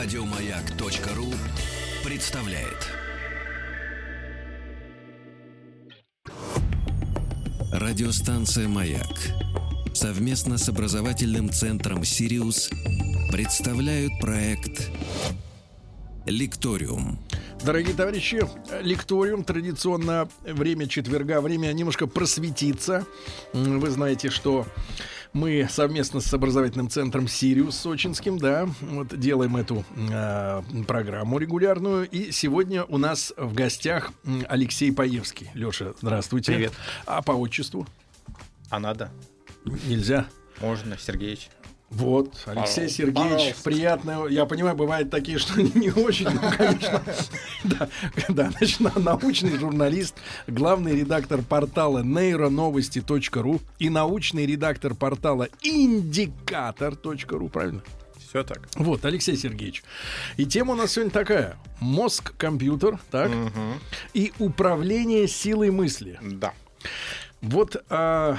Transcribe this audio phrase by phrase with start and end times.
[0.00, 1.26] Радиомаяк.ру
[2.08, 2.86] представляет.
[7.72, 9.08] Радиостанция «Маяк»
[9.94, 12.70] совместно с образовательным центром «Сириус»
[13.32, 14.88] представляют проект
[16.26, 17.18] «Лекториум».
[17.64, 18.40] Дорогие товарищи,
[18.80, 23.04] лекториум традиционно время четверга, время немножко просветиться.
[23.52, 24.64] Вы знаете, что
[25.32, 32.08] мы совместно с образовательным центром Сириус Сочинским, да, вот делаем эту э, программу регулярную.
[32.08, 34.12] И сегодня у нас в гостях
[34.48, 35.50] Алексей Паевский.
[35.54, 36.52] Леша, здравствуйте.
[36.52, 36.72] Привет.
[37.06, 37.86] А по отчеству?
[38.70, 39.10] А надо?
[39.86, 40.26] Нельзя.
[40.60, 41.50] Можно, Сергеевич.
[41.90, 42.88] Вот, Алексей Пожалуйста.
[42.88, 44.26] Сергеевич, приятно.
[44.28, 47.02] Я понимаю, бывают такие, что не очень, но, конечно.
[47.64, 47.88] Да,
[48.28, 50.14] да, значит, на- научный журналист,
[50.46, 57.80] главный редактор портала нейроновости.ру и научный редактор портала индикатор.ру, правильно?
[58.28, 58.68] Все так.
[58.74, 59.82] Вот, Алексей Сергеевич.
[60.36, 61.56] И тема у нас сегодня такая.
[61.80, 63.30] Мозг-компьютер, так?
[63.30, 63.80] Мгм.
[64.12, 66.18] И управление силой мысли.
[66.20, 66.52] Да.
[67.40, 68.36] Вот а,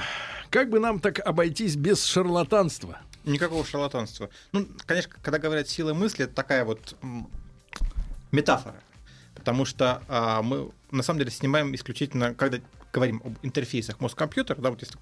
[0.50, 2.98] как бы нам так обойтись без шарлатанства?
[3.30, 4.30] Никакого шарлатанства.
[4.52, 6.96] Ну, конечно, когда говорят сила мысли, это такая вот
[8.32, 8.82] метафора.
[9.34, 12.58] Потому что а, мы на самом деле снимаем исключительно, когда
[12.92, 14.94] говорим об интерфейсах мозг-компьютер, да, вот есть,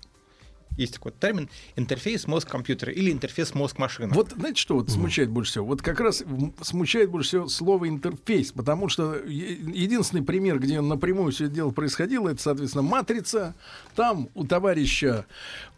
[0.79, 4.15] есть такой термин интерфейс мозг-компьютера или интерфейс мозг-машина.
[4.15, 5.67] Вот знаете, что вот смущает больше всего?
[5.67, 6.23] Вот как раз
[6.63, 12.29] смущает больше всего слово интерфейс, потому что единственный пример, где напрямую все это дело происходило,
[12.31, 13.55] это, соответственно, матрица.
[13.95, 15.27] Там у товарища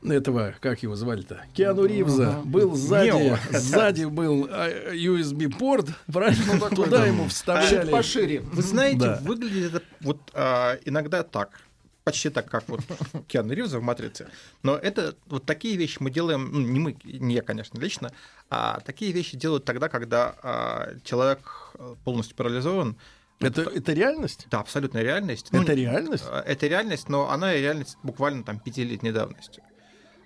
[0.05, 3.37] этого, как его звали-то, Киану Ривза, был сзади, Нео.
[3.51, 6.69] сзади был а, USB-порт, правильно?
[6.71, 7.91] Туда ему вставляли.
[7.91, 8.41] пошире.
[8.41, 9.21] Вы знаете, Да.
[9.23, 11.61] выглядит это вот а, иногда так.
[12.05, 12.81] Почти так, как вот
[13.29, 14.29] Киану Ривза в «Матрице».
[14.63, 18.11] Но это вот такие вещи мы делаем, ну, не мы, не я, конечно, лично,
[18.49, 21.41] а такие вещи делают тогда, когда а, человек
[21.75, 22.97] э, полностью парализован.
[23.39, 24.47] Это, это реальность?
[24.51, 25.49] Да, абсолютная реальность.
[25.51, 26.25] Это Ну, реальность?
[26.27, 29.63] э, Это реальность, но она реальность буквально там пятилетней давности.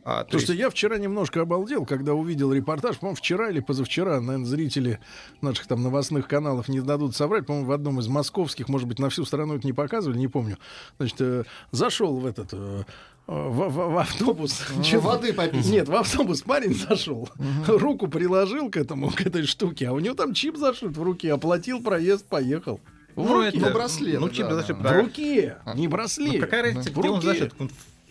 [0.06, 3.60] А, то Потому что есть- я вчера немножко обалдел, когда увидел репортаж, по-моему, вчера или
[3.60, 4.98] позавчера, наверное, зрители
[5.40, 9.08] наших там новостных каналов не дадут соврать, по-моему, в одном из московских, может быть, на
[9.08, 10.58] всю страну это не показывали, не помню.
[10.98, 12.82] Значит, э, зашел в этот э,
[13.26, 14.62] в, в- в автобус.
[14.82, 15.64] Чё- воды попить.
[15.70, 17.26] Нет, в автобус парень зашел,
[17.66, 21.32] руку приложил к этому, к этой штуке, а у него там чип зашит в руке,
[21.32, 22.78] оплатил проезд, поехал.
[23.16, 23.56] В Ну, руке.
[23.56, 24.54] это- браслет, Ну, да, чип да.
[24.56, 25.00] зашит, В да.
[25.00, 26.40] руке, не Ну, браслет.
[26.42, 27.54] какая разница, В где он зашит?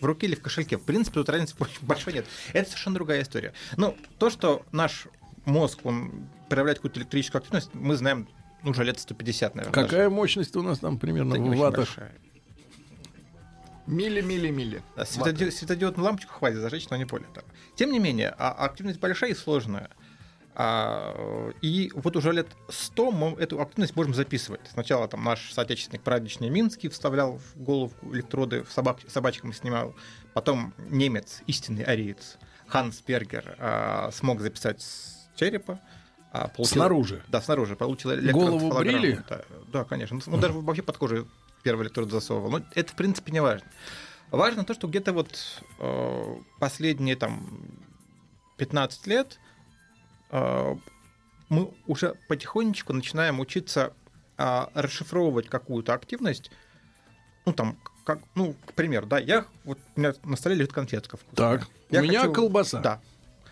[0.03, 0.78] В руке или в кошельке?
[0.78, 2.25] В принципе, тут разницы очень большой нет.
[2.52, 3.53] Это совершенно другая история.
[3.78, 5.08] Ну, то, что наш
[5.46, 8.28] мозг, он проявляет какую-то электрическую активность, мы знаем
[8.63, 9.74] ну, уже лет 150, наверное.
[9.74, 11.44] Какая мощность у нас там примерно даже.
[11.44, 11.78] Да не в ваттах?
[11.78, 12.12] большая.
[13.88, 14.81] Мили-мили-мили.
[14.97, 17.47] Да, светоди- светодиодную лампочку хватит зажечь, но не более того.
[17.75, 19.90] Тем не менее, а- активность большая и сложная.
[20.56, 24.62] А, и вот уже лет 100 мы эту активность можем записывать.
[24.72, 29.96] Сначала там наш соотечественник Прадичный Минский вставлял в голову электроды, в собак, собачкам снимал.
[30.34, 32.38] Потом немец, истинный ариец,
[32.68, 35.80] Ханс Бергер а, смог записать с черепа.
[36.31, 37.24] а, получил- Снаружи.
[37.30, 37.75] Да, снаружи.
[37.75, 39.24] Получил Голову брили?
[39.30, 40.19] Да, да, конечно.
[40.28, 41.25] Он даже вообще под кожей
[41.63, 42.50] первый электрод засовывал.
[42.52, 43.68] Но это, в принципе, не важно.
[44.31, 45.38] Важно то, что где-то вот
[45.80, 47.47] э, последние там
[48.58, 49.40] 15 лет э,
[51.49, 53.94] мы уже потихонечку начинаем учиться
[54.38, 56.49] э, расшифровывать какую-то активность.
[57.45, 61.17] Ну, там, как, ну, к примеру, да, я, вот у меня на столе лежит конфетка
[61.17, 61.59] вкусная.
[61.59, 62.79] Так, Я у меня хочу- колбаса.
[62.79, 63.01] Да.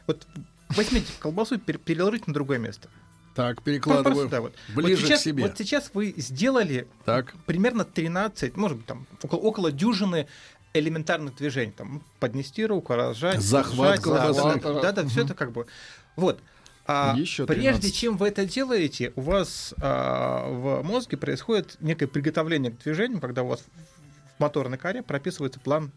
[0.08, 0.26] Вот
[0.70, 2.90] возьмите колбасу и пере- переложите на другое место.
[3.36, 4.30] Так, Просто, перекладываю.
[4.30, 4.54] да, вот.
[4.76, 5.44] Ближе вот сейчас, к себе.
[5.44, 7.34] Вот сейчас вы сделали Так.
[7.46, 10.28] примерно 13, может быть, там, около, около дюжины
[10.74, 11.72] элементарных движений.
[11.72, 14.60] Там, поднести руку, разжать, Захват сжать, колбасы.
[14.62, 15.66] да, да, да, все это как бы.
[16.16, 16.40] Вот.
[16.92, 17.96] А Еще прежде 13.
[17.96, 23.44] чем вы это делаете, у вас а, в мозге происходит некое приготовление к движению, когда
[23.44, 23.64] у вас
[24.38, 25.92] в моторной коре прописывается план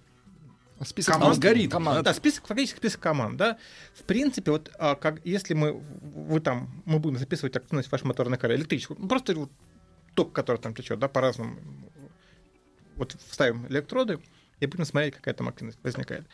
[0.82, 1.34] Список Команд.
[1.34, 2.04] Алгоритм, Команд.
[2.04, 3.58] да, список, фактически список команд, да.
[3.94, 8.38] В принципе, вот а, как, если мы, вы там, мы будем записывать активность вашей моторной
[8.38, 9.50] коры электрическую, ну, просто вот
[10.14, 11.58] ток, который там течет, да, по-разному.
[12.96, 14.20] Вот вставим электроды
[14.60, 16.26] и будем смотреть, какая там активность возникает.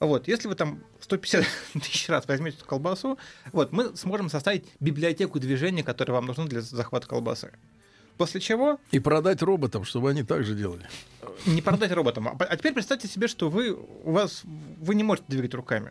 [0.00, 1.44] Вот, если вы там 150
[1.74, 3.18] тысяч раз возьмете эту колбасу,
[3.52, 7.52] вот, мы сможем составить библиотеку движения, которая вам нужна для захвата колбасы.
[8.16, 10.88] После чего И продать роботам, чтобы они так же делали.
[11.46, 12.28] не продать роботам.
[12.28, 15.90] А а теперь представьте себе, что вы, у вас, вы не можете двигать руками.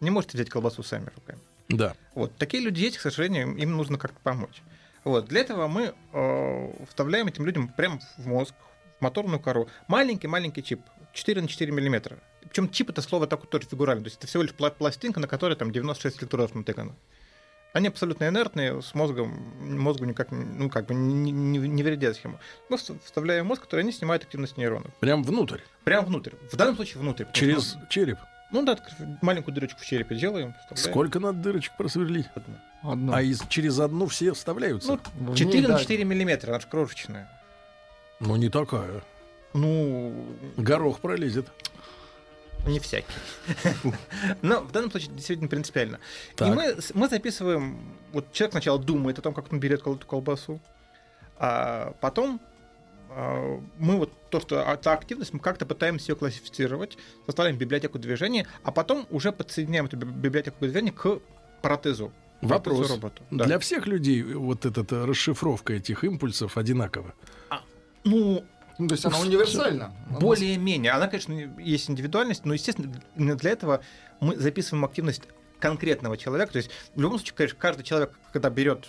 [0.00, 1.38] Не можете взять колбасу сами руками.
[1.68, 1.94] Да.
[2.14, 2.34] Вот.
[2.36, 4.62] Такие люди есть, к сожалению, им нужно как-то помочь.
[5.04, 5.26] Вот.
[5.28, 8.54] Для этого мы э, вставляем этим людям прямо в мозг,
[8.98, 10.80] в моторную кору, маленький-маленький чип,
[11.12, 12.18] 4 на 4 миллиметра.
[12.42, 15.26] Причем чип это слово такое тоже фигуральное, то есть это всего лишь пла- пластинка, на
[15.28, 16.94] которой там 96 электродов натыкано.
[17.72, 19.28] Они абсолютно инертные, с мозгом,
[19.60, 22.40] мозгу никак, ну, как бы не, не, не вредят схему.
[22.68, 24.92] Мы вставляем мозг, который они снимают активность нейронов.
[24.98, 25.60] Прям внутрь?
[25.84, 26.32] Прям внутрь.
[26.50, 27.26] В данном случае внутрь.
[27.32, 28.18] Через что, череп?
[28.50, 28.76] Ну да,
[29.22, 30.54] маленькую дырочку в черепе делаем.
[30.54, 30.90] Вставляем.
[30.90, 32.26] Сколько надо дырочек просверлить?
[32.34, 32.56] Одну.
[32.82, 33.12] одну.
[33.12, 34.98] А из, через одну все вставляются?
[35.20, 37.30] Ну, 4 на 4 миллиметра, она же крошечная.
[38.18, 39.02] Ну, не такая.
[39.52, 40.26] Ну...
[40.56, 41.46] Горох пролезет.
[42.66, 43.14] Не всякий.
[44.42, 45.98] Но в данном случае действительно принципиально.
[46.36, 46.48] Так.
[46.48, 47.78] И мы, мы записываем...
[48.12, 50.60] Вот человек сначала думает о том, как он берет эту колбасу,
[51.38, 52.40] а потом
[53.10, 57.98] а, мы вот то, что а, та активность, мы как-то пытаемся ее классифицировать, составляем библиотеку
[57.98, 61.18] движения, а потом уже подсоединяем эту библиотеку движения к
[61.62, 62.12] протезу.
[62.42, 62.90] Вопрос.
[62.90, 63.22] Роботу.
[63.30, 63.44] Да.
[63.44, 67.12] Для всех людей вот эта расшифровка этих импульсов одинакова?
[67.50, 67.62] А,
[68.04, 68.44] ну,
[68.80, 69.94] ну, то есть она универсальна.
[70.20, 70.92] Более-менее.
[70.92, 73.82] Она, конечно, есть индивидуальность, но, естественно, для этого
[74.20, 75.22] мы записываем активность
[75.58, 76.52] конкретного человека.
[76.52, 78.86] То есть, в любом случае, конечно, каждый человек, когда берет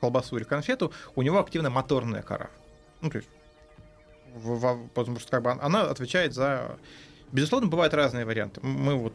[0.00, 2.50] колбасу или конфету, у него активна моторная кора.
[3.00, 3.28] Ну, то есть,
[4.94, 6.76] потому что как бы она отвечает за...
[7.32, 8.60] Безусловно, бывают разные варианты.
[8.62, 9.14] Мы вот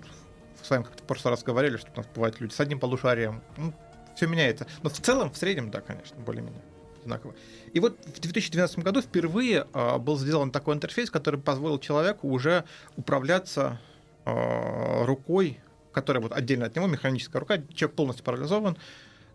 [0.61, 3.41] с вами как-то в прошлый раз говорили, что у нас бывают люди с одним полушарием.
[3.57, 3.73] Ну,
[4.15, 4.65] все меняется.
[4.83, 6.61] Но в целом, в среднем, да, конечно, более-менее
[7.05, 7.35] одинаково.
[7.73, 12.65] И вот в 2012 году впервые э, был сделан такой интерфейс, который позволил человеку уже
[12.97, 13.79] управляться
[14.25, 15.59] э, рукой,
[15.93, 18.77] которая вот отдельно от него, механическая рука, человек полностью парализован.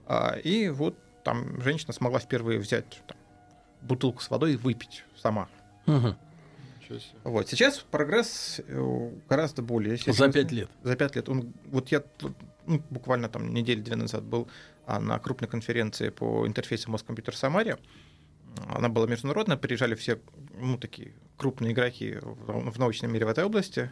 [0.06, 3.16] Э, и вот там женщина смогла впервые взять там,
[3.82, 5.48] бутылку с водой и выпить сама.
[5.86, 6.16] Угу.
[7.22, 7.48] Вот.
[7.48, 9.96] Сейчас прогресс э, гораздо более...
[9.96, 10.68] За пять лет.
[10.82, 11.28] За пять лет.
[11.28, 12.02] Он, вот я
[12.66, 14.48] ну, буквально там недели две назад был
[14.98, 17.78] на крупной конференции по интерфейсу мозг-компьютер Самаре.
[18.68, 20.20] Она была международная, приезжали все
[20.58, 23.90] ну, такие крупные игроки в научном мире в этой области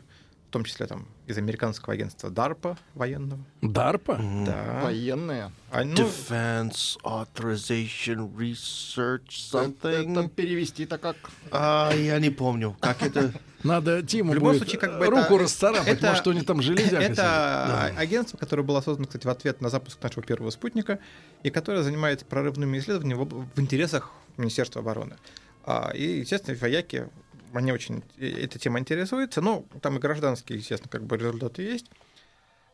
[0.49, 3.45] в том числе там из американского агентства DARPA военного.
[3.61, 4.47] DARPA?
[4.47, 4.81] Да.
[4.83, 5.53] Военные?
[5.71, 10.11] А, ну, Defense Authorization Research something.
[10.11, 11.17] Это, это перевести-то как?
[11.51, 13.33] А, я не помню, как это...
[13.63, 16.63] Надо Тиму в любом случае, как бы руку это, расцарапать, это, может, у них там
[16.63, 17.03] железяка.
[17.03, 17.93] Это да.
[17.99, 21.01] агентство, которое было создано, кстати, в ответ на запуск нашего первого спутника,
[21.43, 25.17] и которое занимается прорывными исследованиями в, в интересах Министерства обороны.
[25.65, 27.09] А, и, естественно, вояки
[27.53, 31.91] они очень эта тема интересуется, но там и гражданские, естественно, как бы результаты есть.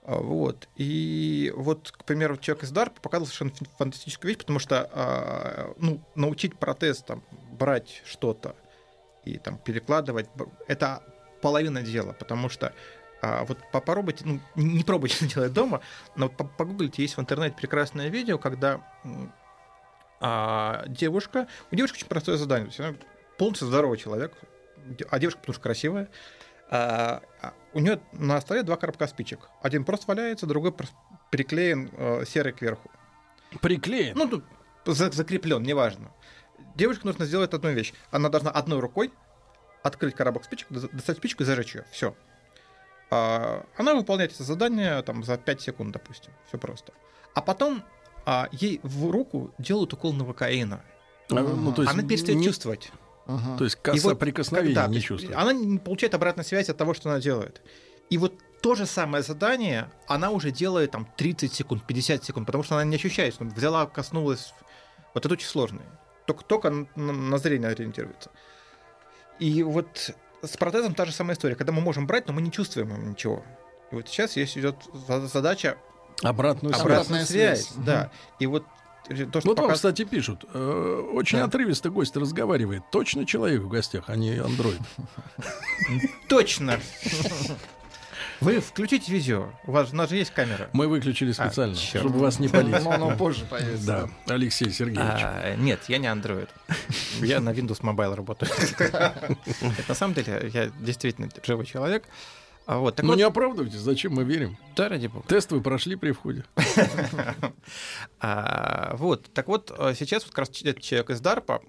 [0.04, 0.68] А, вот.
[0.76, 6.00] И вот, к примеру, человек из DARPA показал совершенно фантастическую вещь, потому что а, ну,
[6.14, 7.22] научить протез там,
[7.52, 8.54] брать что-то
[9.24, 10.28] и там, перекладывать,
[10.68, 11.02] это
[11.40, 12.74] половина дела, потому что
[13.22, 15.80] а вот попробуйте, ну, не пробуйте это делать дома,
[16.14, 18.82] но погуглите, есть в интернете прекрасное видео, когда
[20.20, 22.94] девушка, у девушки очень простое задание, то есть она
[23.38, 24.34] полностью здоровый человек,
[25.10, 26.08] а девушка, потому что красивая,
[26.70, 29.48] а, а, у нее на столе два коробка спичек.
[29.62, 30.74] Один просто валяется, другой
[31.30, 32.90] приклеен э, серый кверху.
[33.60, 34.16] Приклеен?
[34.16, 34.42] Ну,
[34.84, 36.12] тут закреплен, неважно.
[36.74, 37.92] Девушке нужно сделать одну вещь.
[38.10, 39.12] Она должна одной рукой
[39.82, 41.84] открыть коробок спичек, достать спичку и зажечь ее.
[41.90, 42.16] Все.
[43.10, 46.32] А, она выполняет это задание там, за 5 секунд, допустим.
[46.48, 46.92] Все просто.
[47.34, 47.84] А потом
[48.24, 50.82] а, ей в руку делают укол новокаина.
[51.30, 52.44] А, ну, то есть она перестает не...
[52.44, 52.90] чувствовать.
[53.26, 53.56] Ага.
[53.56, 55.36] То есть касса вот, прикосновения когда, не чувствует.
[55.36, 57.62] Она не получает обратной связь от того, что она делает.
[58.10, 62.64] И вот то же самое задание она уже делает там 30 секунд, 50 секунд, потому
[62.64, 64.52] что она не ощущает, что взяла, коснулась.
[65.14, 65.80] Вот это очень сложно.
[66.26, 68.30] Только, только на, зрение ориентируется.
[69.38, 71.56] И вот с протезом та же самая история.
[71.56, 73.44] Когда мы можем брать, но мы не чувствуем ничего.
[73.90, 74.76] И вот сейчас есть идет
[75.08, 75.76] задача
[76.22, 77.66] обратную, обратная связь.
[77.68, 78.10] связь да.
[78.38, 78.64] И вот
[79.08, 79.68] то, что вот пока...
[79.68, 80.44] вам, кстати, пишут.
[80.52, 81.44] Э, очень да.
[81.44, 82.82] отрывисто гость разговаривает.
[82.90, 84.80] Точно человек в гостях, а не андроид.
[86.28, 86.80] Точно.
[88.40, 89.50] Вы включите видео.
[89.66, 90.68] У вас, у нас же есть камера.
[90.72, 92.82] Мы выключили а, специально, а, чтобы вас не полить.
[92.82, 93.86] Но оно позже появится.
[94.26, 95.20] Да, Алексей Сергеевич.
[95.22, 96.48] А, нет, я не Android.
[97.20, 98.50] Я на Windows Mobile работаю.
[99.88, 102.04] На самом деле, я действительно живой человек.
[102.66, 103.16] А вот, так ну вот...
[103.16, 104.56] не оправдывайтесь, зачем мы верим?
[104.74, 105.26] Да, ради бога.
[105.28, 106.44] Тест вы прошли при входе.
[108.20, 111.60] а, вот, так вот, э, сейчас вот как раз человек из DARPA,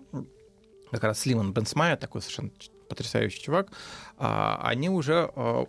[0.91, 2.51] как раз Слиман Бенсмайер, такой совершенно
[2.87, 3.71] потрясающий чувак,
[4.17, 5.65] а, они уже а,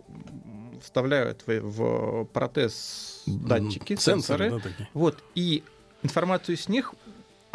[0.81, 4.61] вставляют в, протез датчики, сенсоры,
[4.93, 5.63] вот, и
[6.03, 6.93] информацию с них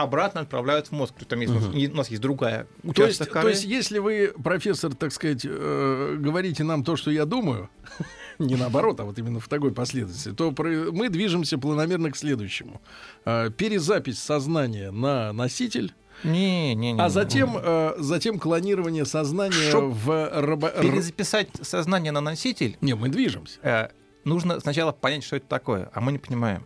[0.03, 1.15] обратно отправляют в мозг.
[1.27, 1.77] Там есть, угу.
[1.77, 6.65] У нас есть другая то есть, то есть, если вы, профессор, так сказать, э, говорите
[6.65, 7.71] нам то, что я думаю,
[8.39, 10.55] не наоборот, а вот именно в такой последовательности, то
[10.93, 12.81] мы движемся планомерно к следующему.
[13.25, 15.95] Э, перезапись сознания на носитель,
[16.25, 17.01] не, не, не.
[17.01, 20.69] А затем, э, затем клонирование сознания Чтоб в робо...
[20.69, 22.77] перезаписать сознание на носитель.
[22.81, 23.59] Не, мы движемся.
[23.63, 23.89] Э,
[24.25, 26.65] нужно сначала понять, что это такое, а мы не понимаем.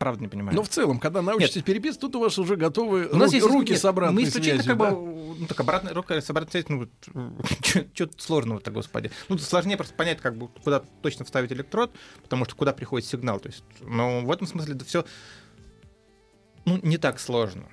[0.00, 0.56] Правда не понимаю.
[0.56, 3.46] Но в целом, когда научитесь переписывать, тут у вас уже готовы У нас руки, есть
[3.46, 4.90] руки нет, с обратной Мы связью, как да?
[4.90, 9.10] бы, ну, так обратная рука с обратной связью, ну, что тут сложного-то, господи.
[9.28, 11.92] Ну, сложнее просто понять, как бы, куда точно вставить электрод,
[12.22, 13.40] потому что куда приходит сигнал.
[13.40, 15.04] То есть, но в этом смысле это все
[16.64, 17.68] ну, не так сложно.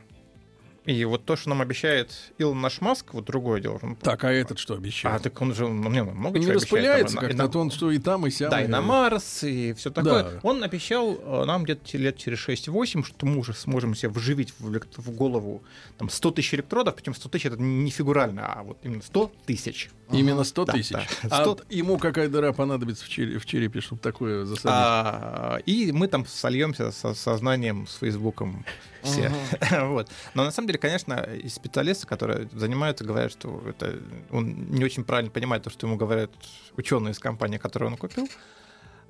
[0.87, 3.77] И вот то, что нам обещает Илон наш Маск, вот другое дело.
[3.83, 5.21] Он- Так, а этот что А, обещает?
[5.21, 6.61] так он же ну, мне много не чего обещает.
[6.63, 8.49] распыляется и как-то, на- а то он что и там, и сям.
[8.49, 10.23] Да, и и- на Марс, и все такое.
[10.23, 10.31] Да.
[10.43, 14.71] Он обещал э, нам где-то лет через 6-8, что мы уже сможем себе вживить в,
[14.97, 15.61] в голову
[15.97, 19.89] там, 100 тысяч электродов, причем 100 тысяч это не фигурально, а вот именно 100 тысяч.
[20.11, 20.91] Именно 100 Да, тысяч.
[20.91, 21.05] да.
[21.23, 24.69] А 100 вот ему какая дыра понадобится в, чере- в черепе, чтобы такое засадить?
[24.71, 28.65] А, и мы там сольемся со сознанием, с Фейсбуком
[29.03, 29.31] все.
[29.81, 30.09] вот.
[30.33, 33.99] Но на самом деле, конечно, и специалисты, которые занимаются, говорят, что это
[34.31, 36.31] он не очень правильно понимает то, что ему говорят
[36.77, 38.29] ученые из компании, которую он купил.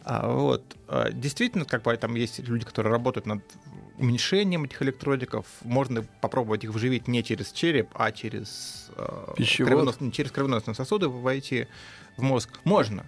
[0.03, 0.63] А, вот.
[0.87, 3.43] А, Действительно, как бы там есть люди, которые работают над
[3.97, 5.45] уменьшением этих электродиков.
[5.63, 11.67] Можно попробовать их вживить не через череп, а через, э, кровенос- через кровеносные сосуды войти
[12.15, 12.59] в мозг.
[12.63, 13.05] Можно.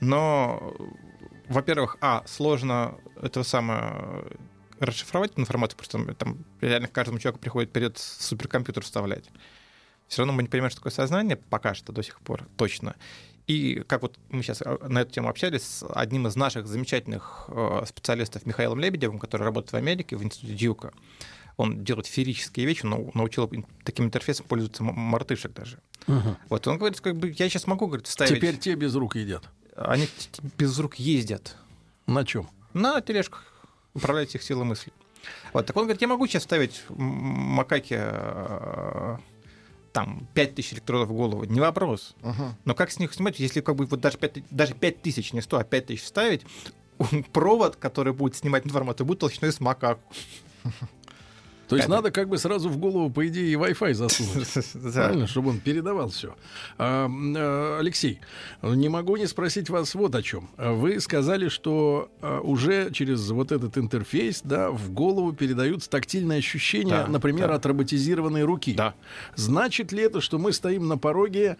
[0.00, 0.74] Но,
[1.48, 4.24] во-первых, а, сложно это самое
[4.80, 9.24] расшифровать эту информацию, просто там реально каждому человеку приходит перед суперкомпьютер вставлять.
[10.08, 12.96] Все равно мы не понимаем, что такое сознание, пока что до сих пор точно.
[13.46, 17.82] И как вот мы сейчас на эту тему общались с одним из наших замечательных э,
[17.86, 20.92] специалистов Михаилом Лебедевым, который работает в Америке в институте Дьюка.
[21.56, 23.50] Он делает феерические вещи, но научил
[23.84, 25.80] таким интерфейсом пользоваться мартышек даже.
[26.06, 26.38] Ага.
[26.48, 28.34] Вот он говорит, как бы я сейчас могу говорит, вставить.
[28.36, 29.44] Теперь те без рук едят.
[29.76, 30.08] Они
[30.56, 31.56] без рук ездят
[32.06, 32.48] На чем?
[32.74, 33.44] на тележках,
[33.92, 34.92] управлять их силой мысли.
[35.52, 39.16] Вот, так он говорит, я могу сейчас ставить м- макаке э,
[39.92, 42.14] там 5000 электродов в голову, не вопрос.
[42.22, 42.56] Ага.
[42.64, 45.58] Но как с них снимать, если как бы вот даже 5, даже 5000, не 100,
[45.58, 46.42] а 5000 ставить,
[47.32, 50.02] провод, который будет снимать информацию, будет толщиной с макаку.
[51.68, 54.48] То есть надо как бы сразу в голову, по идее, и Wi-Fi засунуть.
[54.94, 56.34] Правильно, чтобы он передавал все.
[56.78, 58.20] Алексей,
[58.62, 60.48] не могу не спросить вас вот о чем.
[60.58, 66.90] Вы сказали, что а, уже через вот этот интерфейс, да, в голову передаются тактильные ощущения,
[66.90, 67.54] Да, например, да.
[67.54, 68.74] от роботизированной руки.
[68.74, 68.94] Да.
[69.34, 71.56] Значит ли это, что мы стоим на пороге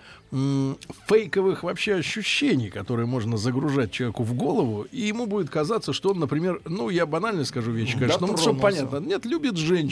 [1.07, 6.21] фейковых вообще ощущений, которые можно загружать человеку в голову, и ему будет казаться, что он,
[6.21, 8.87] например, ну, я банально скажу вещи, конечно, ну, чтобы Дотронулся.
[8.87, 9.92] понятно, нет, любит женщину.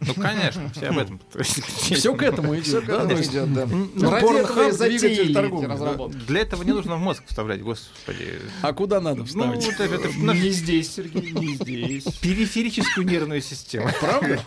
[0.00, 1.20] Ну, конечно, все об этом.
[1.42, 2.64] Все к этому идет.
[2.66, 3.04] Все к да?
[3.04, 3.66] этому идет, да.
[3.66, 5.78] Ну, Ради Pornhub этого и двигатель затеяли торговли, эти
[6.18, 6.18] да.
[6.26, 8.38] Для этого не нужно в мозг вставлять, господи.
[8.62, 9.68] А куда надо Ну, вставить?
[9.68, 12.04] это, это наш- Не здесь, Сергей, не здесь.
[12.20, 13.90] периферическую нервную систему.
[14.00, 14.40] Правда?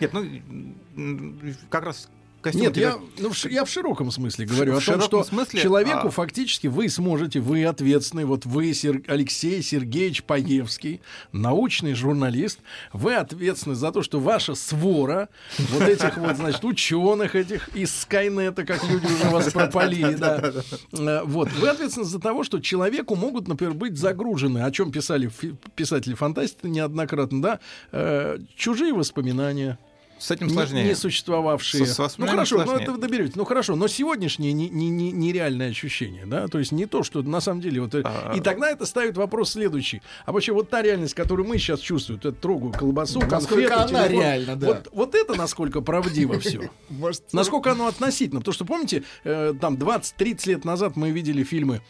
[0.00, 1.34] Нет, ну,
[1.68, 2.08] как раз
[2.44, 5.24] костюм Нет, тебя- я, ну, в я в широком смысле говорю в о том, что
[5.24, 11.00] смысле, человеку а- фактически вы сможете, вы ответственный, вот вы, Сер- Алексей Сергеевич Паевский,
[11.32, 12.60] научный журналист,
[12.92, 15.28] вы ответственны за то, что ваша свора
[15.70, 20.52] вот этих вот, значит, ученых этих из Скайнета, как люди уже вас пропалили, да,
[20.92, 25.28] Э, вот, вы ответственны за того, что человеку могут, например, быть загружены, о чем писали
[25.28, 27.60] фи- писатели фантастики неоднократно, да,
[27.92, 29.78] э, чужие воспоминания,
[30.24, 30.84] С этим не- сложнее.
[30.84, 31.84] Не существовавшие.
[31.84, 32.84] С- с ну хорошо, ну сложнее.
[32.84, 33.32] это вы доберете.
[33.36, 37.20] Ну хорошо, но сегодняшние не- не- не- нереальные ощущения, да, то есть не то, что
[37.22, 37.94] на самом деле вот.
[37.94, 38.32] э, А.
[38.34, 42.20] И тогда это ставит вопрос следующий: а вообще вот та реальность, которую мы сейчас чувствуем,
[42.20, 44.66] это трогаю колбасу, конфеты, она телефон, реальна, да.
[44.66, 46.70] Вот, вот это насколько правдиво все.
[47.32, 48.40] Насколько оно относительно?
[48.40, 51.82] Потому что, помните, э, там 20-30 лет назад мы видели фильмы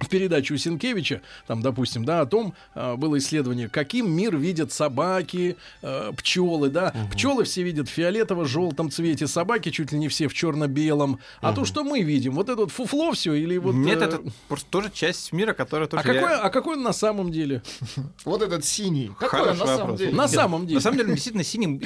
[0.00, 4.72] в передаче у Сенкевича, там, допустим, да, о том э, было исследование, каким мир видят
[4.72, 6.94] собаки, э, пчелы, да.
[7.12, 11.18] Пчелы все видят в фиолетово-желтом цвете, собаки чуть ли не все в черно-белом.
[11.40, 13.74] А то, что мы видим, вот это вот фуфло все или вот...
[13.74, 16.02] Нет, э, это просто тоже часть мира, которая тоже...
[16.02, 17.62] а, какой, я- а какой он на самом деле?
[18.24, 19.10] Вот этот синий.
[19.18, 20.12] Какой он на самом деле?
[20.12, 20.76] На самом деле.
[20.76, 21.80] На самом деле, он действительно синим.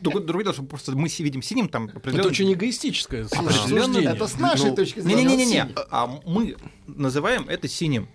[0.00, 4.10] Друг- Другое дело, что просто мы видим синим там Это очень эгоистическое суждение.
[4.12, 5.38] Это с нашей Ну, точки зрения.
[5.38, 5.62] Синий.
[5.90, 8.08] а мы называем это синим.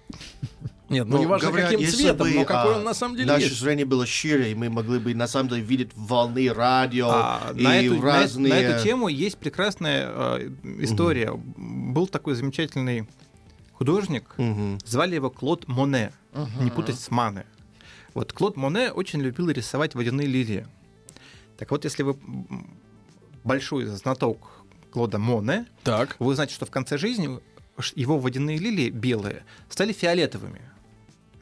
[0.89, 3.15] Нет, ну, Ну, не важно говорят, каким цветом, бы, но какой а, он на самом
[3.15, 3.59] деле Наше есть.
[3.59, 7.63] зрение было шире, и мы могли бы на самом деле видеть волны радио А, и
[7.63, 8.53] на, эту, на эт- разные...
[8.53, 11.31] на эту тему есть прекрасная э, история.
[11.33, 13.07] Был такой замечательный
[13.73, 14.77] художник, Мгм.
[14.85, 16.11] звали его Клод Моне,
[16.59, 17.45] не путать с Мане.
[18.13, 20.67] Вот Клод Моне очень любил рисовать водяные лилии.
[21.57, 22.17] Так вот, если вы
[23.43, 24.51] большой знаток
[24.91, 26.17] Клода Моне, Так.
[26.19, 27.39] вы знаете, что в конце жизни
[27.95, 30.61] его водяные лилии белые стали фиолетовыми.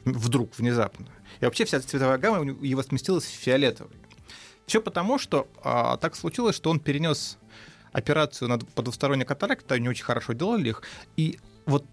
[0.04, 1.06] Вдруг, внезапно.
[1.40, 3.96] И вообще вся цветовая гамма его сместилась в фиолетовый.
[4.66, 7.38] Все потому, что а, так случилось, что он перенес
[7.92, 10.82] операцию над, по двусторонней катаракте, они очень хорошо делали их,
[11.16, 11.84] и вот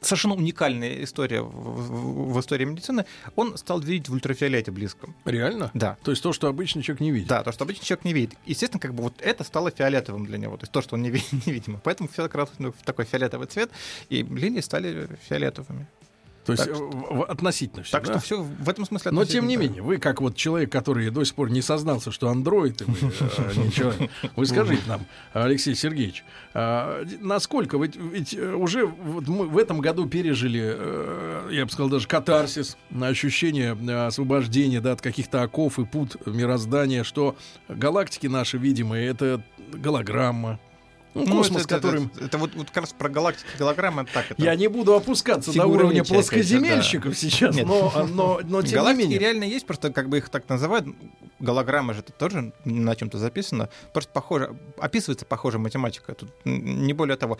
[0.00, 5.14] совершенно уникальная история в, истории медицины, он стал видеть в ультрафиолете близком.
[5.24, 5.70] Реально?
[5.74, 5.96] Да.
[6.02, 7.28] То есть то, что обычный человек не видит.
[7.28, 8.34] Да, то, что обычный человек не видит.
[8.46, 11.10] Естественно, как бы вот это стало фиолетовым для него, то есть то, что он не
[11.10, 11.80] ви- невидимо.
[11.82, 13.70] Поэтому все красный в такой фиолетовый цвет,
[14.08, 15.86] и линии стали фиолетовыми.
[16.46, 17.92] То есть Так в- относительно все.
[17.92, 19.10] Так что все в этом смысле...
[19.10, 19.62] Но тем не да.
[19.64, 22.96] менее, вы как вот человек, который до сих пор не сознался, что андроид, и вы,
[23.00, 26.24] э, не человек, вы скажите нам, Алексей Сергеевич,
[26.54, 31.90] а, насколько вы ведь э, уже мы в этом году пережили, э, я бы сказал
[31.90, 33.72] даже катарсис, ощущение
[34.06, 37.36] освобождения да, от каких-то оков и пут мироздания, что
[37.68, 40.60] галактики наши видимые это голограмма,
[41.20, 44.02] ну, Ну, космос, это, это- которым Это, это вот, вот как раз про галактики, голограммы,
[44.02, 44.30] это так.
[44.32, 44.42] Это...
[44.42, 47.66] я не буду опускаться до уровня плоскоземельщиков сейчас, Нет.
[47.66, 49.18] но, но, но тем не Галактики менее.
[49.18, 50.86] реально есть, просто как бы их так называют.
[51.38, 53.68] Голограмма же это тоже на чем-то записано.
[53.92, 56.14] Просто похоже, описывается похожая математика.
[56.14, 57.38] Тут не более того.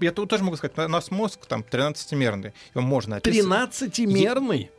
[0.00, 2.52] Я тут тоже могу сказать, у нас мозг там 13-мерный.
[2.74, 3.46] Его можно описывать.
[3.82, 4.70] 13-мерный,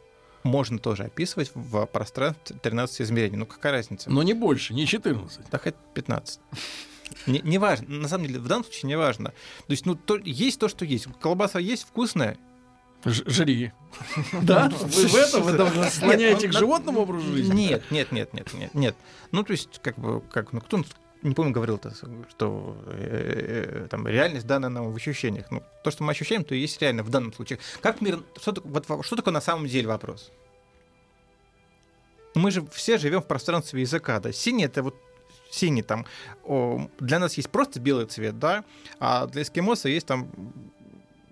[0.44, 3.38] Можно тоже описывать в пространстве 13 измерений.
[3.38, 4.10] Ну какая разница?
[4.10, 5.42] но не больше, не 14.
[5.52, 6.40] Да хоть 15.
[7.28, 9.30] Не, не важно, на самом деле, в данном случае не важно.
[9.30, 11.08] То есть, ну, то, есть то, что есть.
[11.22, 12.38] Колбаса есть вкусная.
[13.06, 13.72] Ж- жри.
[14.42, 14.70] Да?
[14.70, 17.54] Вы в этом, вы склоняете к ну, животному образу жизни?
[17.54, 18.96] Нет, нет, нет, нет, нет, нет.
[19.32, 20.84] Ну, то есть, как бы, как, ну, кто,
[21.22, 21.94] не помню, говорил -то,
[22.30, 25.52] что э, э, там реальность данная нам в ощущениях.
[25.52, 27.60] Ну, то, что мы ощущаем, то и есть реально в данном случае.
[27.82, 30.32] Как мир, что, вот, во- что такое на самом деле вопрос?
[32.36, 34.32] Мы же все живем в пространстве языка, да.
[34.32, 34.96] Синий это вот
[35.54, 36.06] синий там.
[36.44, 38.64] о, для нас есть просто белый цвет, да,
[39.00, 40.28] а для эскимоса есть там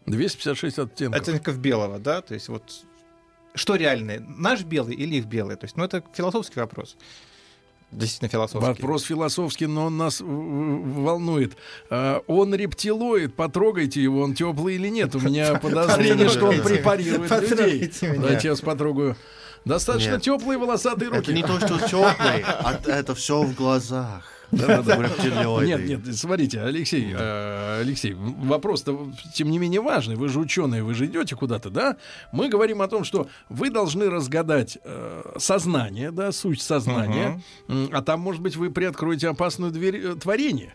[0.05, 1.21] 256 оттенков.
[1.21, 2.63] оттенков белого, да, то есть вот
[3.53, 6.95] что реальное, наш белый или их белый, то есть, ну это философский вопрос,
[7.91, 8.65] действительно философский.
[8.65, 11.57] Вопрос философский, но он нас волнует.
[11.89, 15.15] А, Он рептилоид, потрогайте его, он теплый или нет.
[15.15, 17.91] У меня подозрение, что он препарирует людей.
[18.01, 19.17] Давайте я вас потрогаю.
[19.65, 20.23] Достаточно Нет.
[20.23, 21.21] теплые волосатые руки.
[21.21, 24.23] Это не то, что теплый, а это все в глазах.
[25.65, 30.15] Нет, нет, смотрите, Алексей, э, Алексей, вопрос-то тем не менее важный.
[30.15, 31.95] Вы же ученые, вы же идете куда-то, да?
[32.33, 38.19] Мы говорим о том, что вы должны разгадать э, сознание, да, суть сознания, а там,
[38.19, 40.73] может быть, вы приоткроете опасную дверь э, творения.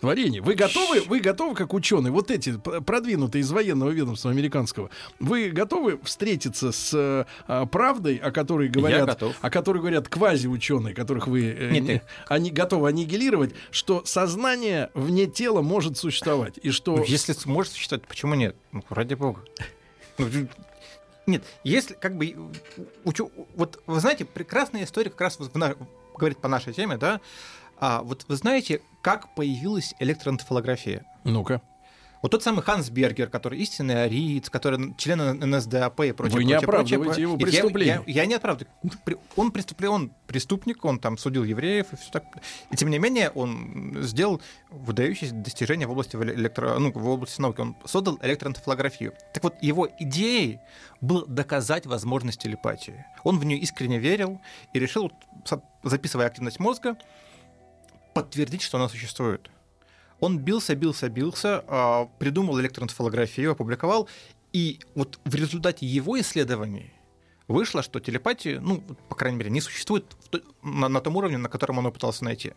[0.00, 0.42] Творение.
[0.42, 5.98] Вы готовы, вы готовы, как ученые, вот эти продвинутые из военного ведомства американского, вы готовы
[6.02, 11.82] встретиться с а, правдой, о которой говорят, о которой говорят квази-ученые, которых вы э, Нет,
[11.84, 16.58] не- они готовы аннигилировать, что сознание вне тела может существовать.
[16.62, 16.96] И что...
[16.96, 18.54] Ну, если сможет существовать, почему нет?
[18.72, 19.42] Ну, ради бога.
[20.18, 20.28] Ну,
[21.26, 22.36] Нет, если как бы
[23.04, 25.50] учу, вот вы знаете, прекрасная история как раз в
[26.16, 27.20] говорит по нашей теме, да.
[27.78, 31.04] А вот вы знаете, как появилась электроэнцефалография?
[31.24, 31.60] Ну-ка.
[32.22, 36.34] Вот тот самый Ханс Бергер, который истинный ариец, который член НСДАП и прочее.
[36.38, 37.22] Вы не прочее, оправдываете прочее.
[37.22, 38.02] его Нет, я- преступление.
[38.06, 38.72] Я, я не оправдываю.
[39.04, 42.24] При- Он преступлен, он преступник, он там судил евреев и все так.
[42.72, 47.60] И тем не менее он сделал выдающиеся достижения в области электро, ну, в области науки.
[47.60, 49.12] Он создал электроэнцефалографию.
[49.34, 50.58] Так вот, его идеей
[51.02, 53.04] было доказать возможность телепатии.
[53.24, 54.40] Он в нее искренне верил
[54.72, 55.12] и решил,
[55.84, 56.96] записывая активность мозга,
[58.16, 59.50] подтвердить, что она существует.
[60.20, 64.08] Он бился, бился, бился, а, придумал электроэнцефалографию, опубликовал,
[64.52, 66.92] и вот в результате его исследований
[67.48, 71.48] вышло, что телепатии, ну, по крайней мере, не существует то- на, на том уровне, на
[71.48, 72.54] котором он пытался найти.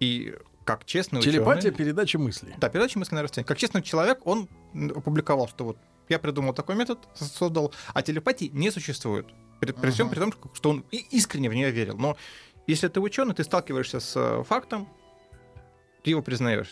[0.00, 2.54] И как честный Телепатия, ученый- передача мыслей.
[2.58, 3.44] да, передача мысленного растения.
[3.44, 4.48] Как честный человек, он
[4.94, 5.76] опубликовал, что вот
[6.08, 9.26] я придумал такой метод, создал, а телепатии не существует.
[9.60, 11.96] При, при всем при том, что он искренне в нее верил.
[11.96, 12.16] Но
[12.66, 14.88] если ты ученый, ты сталкиваешься с э, фактом,
[16.02, 16.70] ты его признаешь.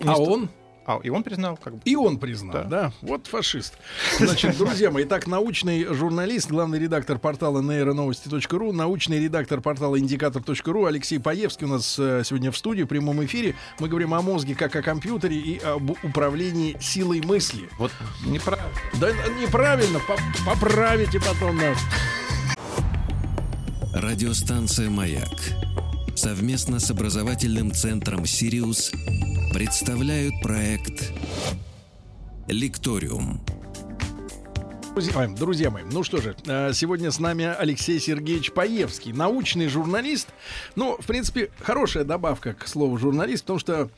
[0.00, 0.48] А ста- он?
[0.86, 1.80] А, и он признал, как бы.
[1.84, 2.62] И он признал, да.
[2.64, 2.92] Да.
[3.02, 3.76] Вот фашист.
[4.18, 11.18] Значит, друзья мои, так, научный журналист, главный редактор портала нейроновости.ру, научный редактор портала индикатор.ру Алексей
[11.20, 13.54] Паевский у нас э, сегодня в студии, в прямом эфире.
[13.80, 17.68] Мы говорим о мозге как о компьютере и об управлении силой мысли.
[17.78, 17.92] Вот
[18.24, 18.70] неправильно.
[18.98, 19.10] Да
[19.42, 21.76] неправильно, поп- поправите потом нас.
[23.94, 25.54] Радиостанция «Маяк»
[26.14, 28.92] совместно с образовательным центром «Сириус»
[29.54, 31.10] представляют проект
[32.48, 33.40] «Лекториум».
[35.38, 40.28] Друзья мои, ну что же, э, сегодня с нами Алексей Сергеевич Паевский, научный журналист.
[40.74, 43.90] Ну, в принципе, хорошая добавка к слову журналист, потому что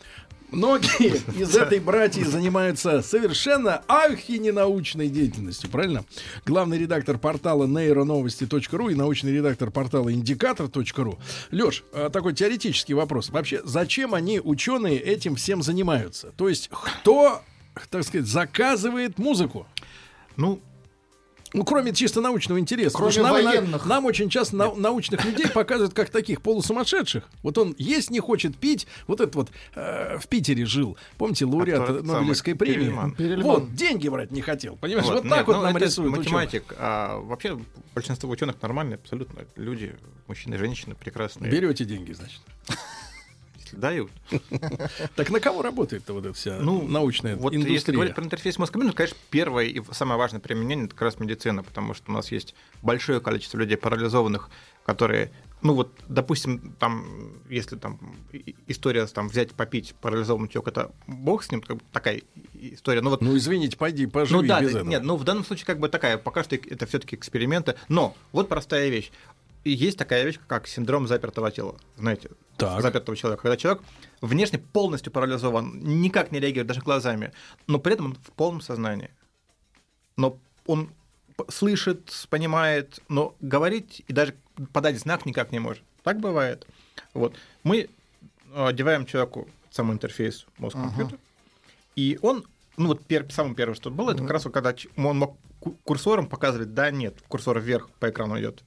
[0.53, 6.05] многие из этой братьи занимаются совершенно архиненаучной деятельностью, правильно?
[6.47, 11.19] Главный редактор портала нейроновости.ру и научный редактор портала индикатор.ру.
[11.51, 13.31] Леш, э, такой теоретический вопрос.
[13.31, 16.33] Вообще, зачем они, ученые, этим всем занимаются?
[16.37, 17.43] То есть, кто
[17.91, 19.67] так сказать, заказывает музыку?
[20.37, 20.61] Ну,
[21.53, 22.97] Ну, кроме чисто научного интереса.
[22.97, 23.87] Кроме Потому что нам, военных.
[23.87, 27.25] нам очень часто нау- научных людей показывают как таких полусумасшедших.
[27.43, 28.87] Вот он есть не хочет пить.
[29.07, 30.97] Вот этот вот э, в Питере жил.
[31.19, 32.75] Помните, лауреат Который Нобелевской премии?
[32.85, 33.11] Перельман.
[33.13, 33.43] Перельман.
[33.47, 34.77] Вот, деньги брать не хотел.
[34.77, 36.27] Понимаешь, вот, Вот, так нет, вот ну, нам рисуют ученых.
[36.27, 36.75] математик.
[36.79, 37.59] А вообще
[37.95, 39.95] большинство ученых нормальные, абсолютно люди,
[40.29, 41.51] мужчины и женщины прекрасные.
[41.51, 42.41] Берете деньги, значит.
[43.71, 44.11] Если дают.
[45.17, 47.95] Так на кого работает-то вот эта вся Ну, научная Вот если индустрия?
[47.95, 51.63] говорить про интерфейс мозга, ну, конечно, первое и самое важное применение это как раз медицина,
[51.63, 54.51] потому что у нас есть большое количество людей парализованных,
[54.85, 55.31] которые,
[55.63, 57.99] ну вот, допустим, там, если там
[58.67, 62.23] история там взять попить парализованный человек, это бог с ним, как бы такая
[62.55, 63.01] история.
[63.01, 64.89] Ну вот Ну, извините, пойди, поживи ну да, без этого.
[64.89, 67.77] нет, ну в данном случае как бы такая, пока что это все-таки эксперименты.
[67.89, 69.11] Но вот простая вещь.
[69.65, 71.77] И есть такая вещь, как синдром запертого тела.
[71.97, 72.81] Знаете, Так.
[72.81, 73.43] запертого человека.
[73.43, 73.83] Когда человек
[74.21, 77.33] внешне полностью парализован, никак не реагирует даже глазами,
[77.67, 79.11] но при этом он в полном сознании.
[80.17, 80.91] Но он
[81.49, 84.35] слышит, понимает, но говорить и даже
[84.73, 85.83] подать знак никак не может.
[86.03, 86.67] Так бывает.
[87.15, 87.35] Вот.
[87.63, 87.89] Мы
[88.53, 91.19] э, одеваем человеку сам интерфейс мозг-компьютер,
[91.97, 92.45] и он,
[92.77, 95.77] ну вот пер, самое первое, что было, это как раз вот когда он мог ку-
[95.85, 98.63] курсором показывать да, нет, курсор вверх по экрану идет.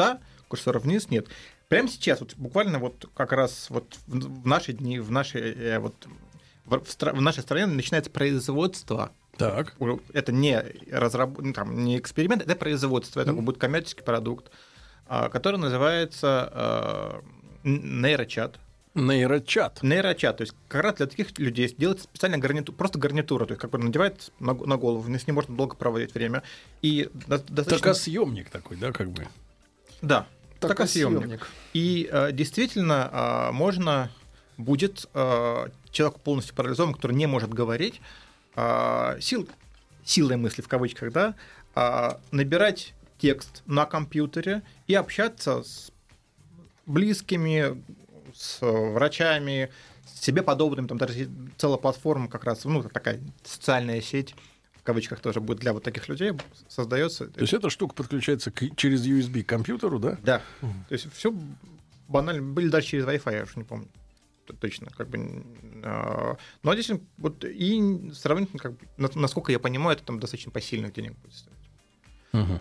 [0.00, 1.26] Да, курсор вниз нет.
[1.68, 5.94] Прямо сейчас, вот буквально вот как раз вот в наши дни, в нашей, э, вот,
[6.64, 9.76] в, стра- в нашей стране начинается производство Так.
[10.12, 10.60] это не,
[10.90, 11.38] разраб...
[11.38, 13.44] ну, там, не эксперимент, это производство, это Мгм.
[13.44, 14.50] будет коммерческий продукт,
[15.06, 17.20] а, который называется
[17.64, 18.58] н- нейрочат.
[18.94, 19.82] Нейрочат.
[19.84, 23.60] Нейрочат, то есть как раз для таких людей делается специальная гарнитура, просто гарнитура, то есть
[23.60, 26.42] как бы надевает на, на голову, с ним можно долго проводить время.
[26.82, 27.78] И до- достаточно...
[27.78, 29.28] Токосъемник такой, да, как бы.
[30.02, 30.26] Да,
[30.58, 31.46] Так, токосъемник.
[31.72, 34.10] И э, действительно э, можно
[34.56, 38.00] будет э, человеку полностью парализованному, который не может говорить,
[38.56, 39.48] э, сил,
[40.04, 41.34] силой мысли в кавычках, да,
[41.74, 45.92] э, набирать текст на компьютере и общаться с
[46.86, 47.82] близкими,
[48.34, 49.70] с врачами,
[50.06, 54.34] с себе подобными, там даже целая платформа как раз, ну, такая социальная сеть,
[54.80, 56.32] в кавычках тоже будет для вот таких людей
[56.68, 57.26] создается.
[57.28, 60.18] То есть эта штука подключается к- через USB к компьютеру, да?
[60.22, 60.42] Да.
[60.60, 61.34] То есть все
[62.08, 62.42] банально.
[62.42, 63.88] Были даже через Wi-Fi, я уж не помню.
[64.60, 65.44] Точно, как бы.
[65.84, 70.50] а, Но здесь вот и сравнительно, как бы, на- насколько я понимаю, это там достаточно
[70.50, 71.56] посильных денег будет стоить.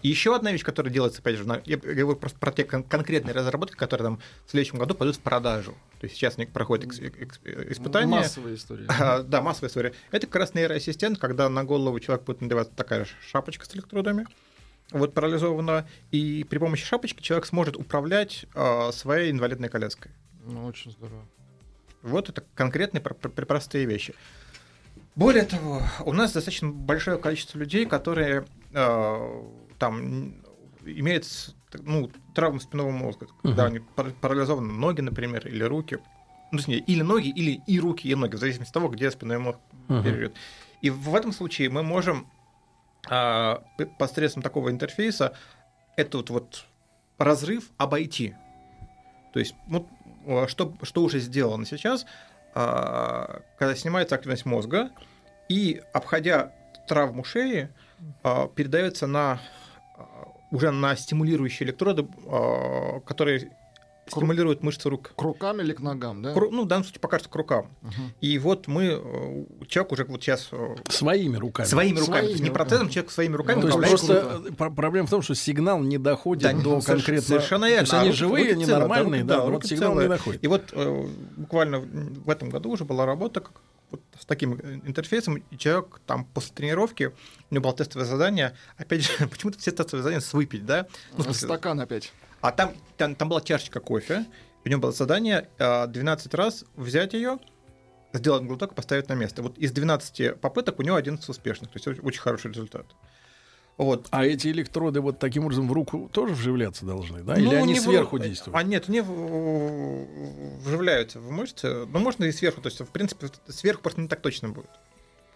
[0.02, 3.34] И еще одна вещь, которая делается, опять же, я говорю просто про те кон- конкретные
[3.36, 5.74] разработки, которые там в следующем году пойдут в продажу.
[6.00, 8.08] То есть сейчас они проходят экс- экс- испытания.
[8.18, 8.86] Массовая история.
[9.00, 9.94] А, Да, массовая история.
[10.12, 14.26] Это как раз нейроассистент, когда на голову человек будет надеваться такая шапочка с электродами,
[14.92, 20.12] вот парализованного, и при помощи шапочки человек сможет управлять а, своей инвалидной коляской.
[20.48, 21.24] Ну, очень здорово.
[22.02, 24.16] Вот это конкретные пр- пр- простые вещи.
[25.16, 30.46] Более того, у нас достаточно большое количество людей, которые э, там н-
[30.86, 36.00] имеют с- ну, травму спинного мозга, когда они пар- парализованы ноги, например, или руки.
[36.52, 39.38] Ну, точнее, или ноги, или и руки, и ноги, в зависимости от того, где спинной
[39.38, 39.60] мозг
[40.04, 40.36] перейдет.
[40.82, 42.28] И в этом случае мы можем
[43.10, 43.64] а,
[43.98, 45.34] посредством такого интерфейса
[45.96, 46.66] этот вот
[47.18, 48.36] разрыв обойти.
[49.34, 49.88] То есть, вот,
[50.28, 52.06] а, что, что уже сделано сейчас,
[52.56, 54.90] а, когда снимается активность мозга,
[55.50, 56.52] и, обходя
[56.88, 57.70] травму шеи,
[58.56, 59.40] передается на
[59.98, 60.04] а,
[60.52, 63.52] уже на стимулирующие электроды, а, которые
[64.08, 65.12] стимулируют мышцы рук.
[65.16, 66.34] К рукам или к ногам, да?
[66.34, 67.68] К ну, в данном случае пока что к рукам.
[67.84, 68.12] Мгм.
[68.22, 71.68] И вот мы, э, человек уже вот сейчас э, Своими руками.
[71.68, 74.00] своими руками, то есть Своими не протезом, человек своими руками Ну, то есть управляет.
[74.40, 77.22] просто э, про- проблема в том, что сигнал не доходит Да, до соверш- конкретно.
[77.22, 77.98] совершенно То есть верно.
[77.98, 79.96] А они руки- живые, руки они целые, да, нормальные, руки- да, да, вот сигнал не
[80.02, 80.10] целые.
[80.10, 80.44] доходит.
[80.44, 81.08] И вот э,
[81.38, 86.02] буквально в этом году уже была работа как, вот с таким э, интерфейсом, и человек
[86.06, 87.12] там после тренировки,
[87.50, 90.88] у него было тестовое задание, опять же, почему-то все тестовые задания с выпить, да?
[91.18, 92.12] Ну, смысле, Стакан опять.
[92.42, 94.26] а там, там, там была чашечка кофе,
[94.66, 97.40] у него было задание э, 12 раз взять ее,
[98.14, 99.42] сделать глоток и поставить на место.
[99.42, 102.86] Вот из 12 попыток у него 11 успешных, то есть очень хороший результат.
[103.80, 104.08] Вот.
[104.12, 107.36] А эти электроды вот таким образом в руку тоже вживляться должны, да?
[107.36, 108.56] Ну, Или они не в- сверху действуют?
[108.58, 110.06] А нет, в-
[110.66, 111.86] вживляются в мышцы.
[111.86, 112.60] Ну, можно и сверху.
[112.62, 114.70] То есть, в принципе, сверху просто не так точно будет.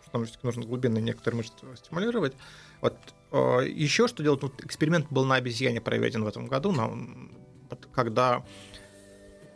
[0.05, 2.33] Потому что нужно глубинные некоторые мышцы стимулировать.
[2.81, 2.95] Вот.
[3.65, 4.43] Еще что делать?
[4.43, 6.91] Вот эксперимент был на обезьяне проведен в этом году, на-
[7.93, 8.43] когда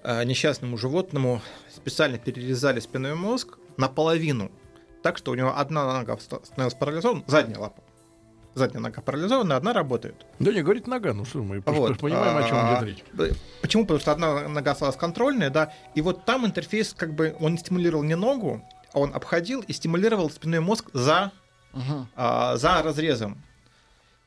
[0.03, 1.41] э, несчастному животному
[1.75, 4.49] специально перерезали спинной мозг наполовину,
[5.03, 7.83] так что у него одна нога ста- становилась парализована, задняя лапа.
[8.57, 10.15] Задняя нога парализована, одна работает.
[10.39, 13.35] Да не, говорит нога, ну что, мы Вот, понимаем, о чем а, идет речь.
[13.61, 13.83] Почему?
[13.83, 18.03] Потому что одна нога осталась контрольная, да, и вот там интерфейс, как бы, он стимулировал
[18.03, 21.31] не ногу, он обходил и стимулировал спинной мозг за,
[21.73, 22.07] Ага.
[22.15, 23.37] а, за разрезом.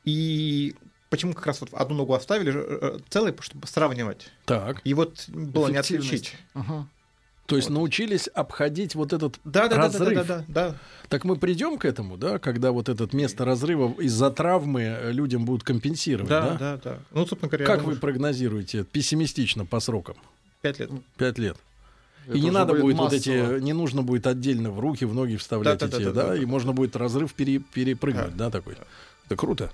[0.05, 0.75] И
[1.09, 4.29] почему как раз вот одну ногу оставили э, э, целой, чтобы сравнивать.
[4.45, 4.79] Так.
[4.85, 6.35] И вот было не отличить.
[6.53, 6.87] Ага.
[7.51, 10.13] То есть научились обходить вот этот Да, да, да, да, разрыв.
[10.19, 10.75] да, да, да.
[11.09, 15.43] Так мы придем к этому, да, когда вот это место разрыва из-за травмы э, людям
[15.43, 16.51] будут компенсировать, да?
[16.51, 16.99] Да, да, да.
[17.11, 20.15] Ну, собственно говоря, Как я вы думаю, прогнозируете пессимистично по срокам?
[20.61, 20.91] пять лет.
[21.17, 21.57] Пять лет.
[22.27, 23.57] Это и не надо будет вот массово.
[23.57, 26.21] эти, не нужно будет отдельно в руки, в ноги вставлять Да, да, эти, да, да,
[26.21, 26.37] да, да.
[26.37, 28.75] и можно будет разрыв пере- перепрыгнуть, да, такой.
[29.25, 29.71] Это круто.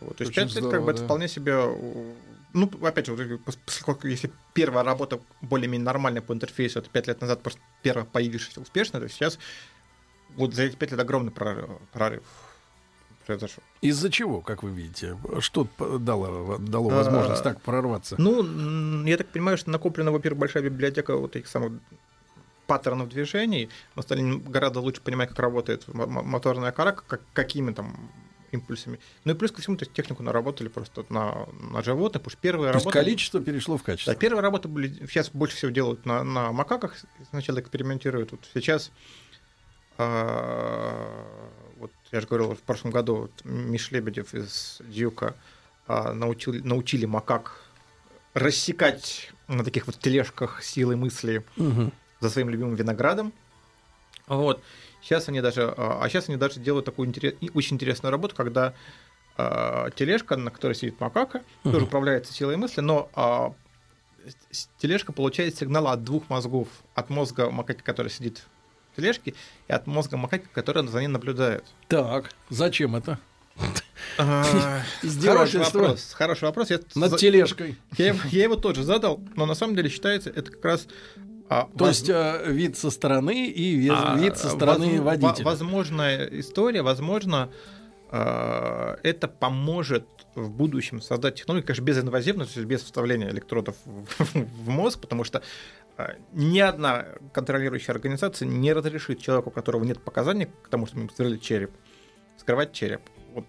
[0.00, 1.04] Вот, то есть пять лет здорово, как бы это да.
[1.06, 1.54] вполне себе...
[2.54, 7.42] Ну, опять же, поскольку если первая работа более-менее нормальная по интерфейсу, это пять лет назад
[7.42, 9.38] просто первая появившаяся успешно, то сейчас
[10.36, 12.22] вот за эти пять лет огромный прорыв, прорыв
[13.26, 13.62] произошел.
[13.80, 15.18] Из-за чего, как вы видите?
[15.40, 18.14] Что дало, дало А, возможность так прорваться?
[18.18, 21.72] Ну, я так понимаю, что накоплена, во-первых, большая библиотека вот этих самых
[22.66, 23.68] паттернов движений.
[23.94, 28.10] Мы стали гораздо лучше понимать, как работает моторная кора, как, какими там
[28.54, 28.98] импульсами.
[29.24, 32.40] Ну и плюс ко всему, то есть технику наработали просто на, на животных, потому что
[32.40, 32.98] первые То работы...
[32.98, 34.12] количество перешло в качество.
[34.14, 36.96] Да, первые работы были, сейчас больше всего делают на, на макаках,
[37.30, 38.32] сначала экспериментируют.
[38.32, 38.90] Вот сейчас,
[39.98, 41.26] а,
[41.78, 45.34] вот я же говорил, в прошлом году вот Миш Лебедев из Дьюка
[45.86, 47.60] а, научил, научили макак
[48.34, 51.92] рассекать на таких вот тележках силы мысли Мгм.
[52.20, 53.32] за своим любимым виноградом.
[54.26, 54.62] Вот.
[55.04, 58.72] Сейчас они даже, а а сейчас они даже делают такую интерес- очень интересную работу, когда
[59.36, 61.86] а, тележка, на которой сидит макака, тоже Мгм.
[61.86, 63.52] управляется силой мысли, но а,
[64.78, 66.68] тележка получает сигнал от двух мозгов.
[66.94, 68.44] От мозга макаки, который сидит
[68.92, 69.34] в тележке,
[69.68, 71.64] и от мозга макаки, который за ней наблюдает.
[71.88, 73.18] Так, зачем это?
[74.16, 76.12] Хороший Издевательство вопрос.
[76.14, 76.70] Хороший вопрос.
[76.70, 77.76] Я, над тележкой.
[77.98, 80.86] я я его тоже задал, но на самом деле считается, это как раз...
[81.60, 85.00] а, То воз- есть э, вид со стороны и вид, А, вид со стороны воз-
[85.00, 85.44] водителя.
[85.44, 87.50] во- Возможная история, возможно,
[88.10, 94.68] э, это поможет в будущем создать технологию, конечно, безинвазивно, то есть без вставления электродов в,
[94.68, 95.42] мозг, потому что
[95.96, 100.98] э, ни одна контролирующая организация не разрешит человеку, у которого нет показаний к тому, что
[100.98, 101.70] ему вставили череп,
[102.36, 103.00] скрывать череп.
[103.32, 103.46] Вот,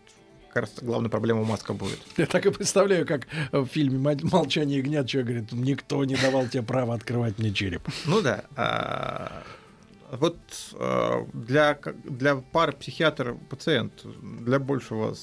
[0.56, 2.00] кажется, главная проблема у Маска будет.
[2.16, 6.48] Я так и представляю, как в фильме «Мо- «Молчание ягнят» человек говорит, никто не давал
[6.48, 7.82] тебе права открывать мне череп.
[8.06, 8.46] Ну да.
[10.20, 10.38] Вот
[10.74, 15.16] а, для, для пары психиатр-пациент, для большего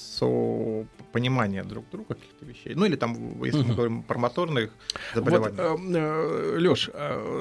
[1.13, 2.73] понимания друг друга каких-то вещей.
[2.75, 3.75] Ну или там, если мы Мгм.
[3.75, 4.71] говорим про моторных
[5.15, 6.59] Вот, заболевания.
[6.59, 6.91] Леш,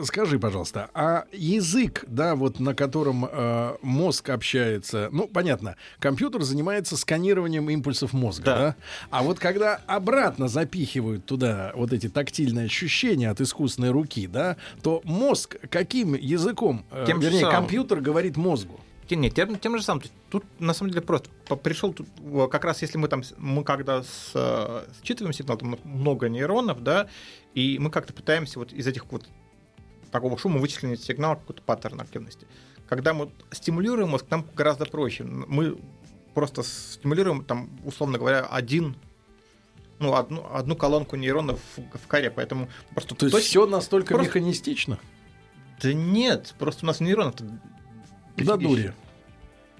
[0.06, 6.98] скажи, пожалуйста, а язык, да, вот на котором э, мозг общается, ну, понятно, компьютер занимается
[6.98, 8.62] сканированием импульсов мозга, да.
[8.62, 8.76] Да.
[9.10, 15.02] А вот когда обратно запихивают туда вот эти тактильные ощущения от искусственной руки, да, то
[15.06, 17.62] мозг каким языком, э, Тем же самым.
[17.62, 18.80] компьютер говорит мозгу?
[19.10, 20.04] Нет, тем, тем же самым.
[20.30, 21.30] Тут на самом деле просто
[21.62, 22.08] пришел тут
[22.50, 27.08] как раз если мы там мы когда с, э, считываем сигнал, там много нейронов, да,
[27.54, 29.26] и мы как-то пытаемся вот из этих вот
[30.12, 32.48] такого шума вычленить сигнал какой-то паттерн активности.
[32.88, 35.24] Когда мы стимулируем мозг, нам гораздо проще.
[35.24, 35.78] Мы
[36.34, 38.96] просто стимулируем там условно говоря один
[40.00, 44.16] ну, одну, одну колонку нейронов в, в коре, поэтому просто То есть точно- все настолько
[44.16, 45.00] просто- механистично?
[45.82, 47.36] Да нет, просто у нас нейронов
[48.38, 48.94] Да дури.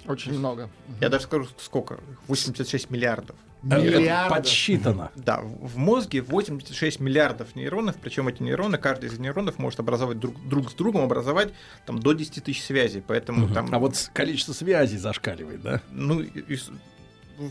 [0.08, 0.70] Очень много.
[1.00, 2.00] Я даже скажу, сколько?
[2.28, 3.36] 86 миллиардов.
[3.64, 4.38] Э, это Миллиардов.
[4.40, 5.12] подсчитано.
[5.16, 10.36] Да, в мозге 86 миллиардов нейронов, причем эти нейроны, каждый из нейронов может образовать друг,
[10.50, 11.54] друг с другом, образовать
[11.86, 13.54] там до 10 тысяч связей, поэтому Мгм.
[13.54, 13.70] там...
[13.72, 15.82] А вот количество связей зашкаливает, да?
[15.92, 16.78] Ну, и- и с- ну,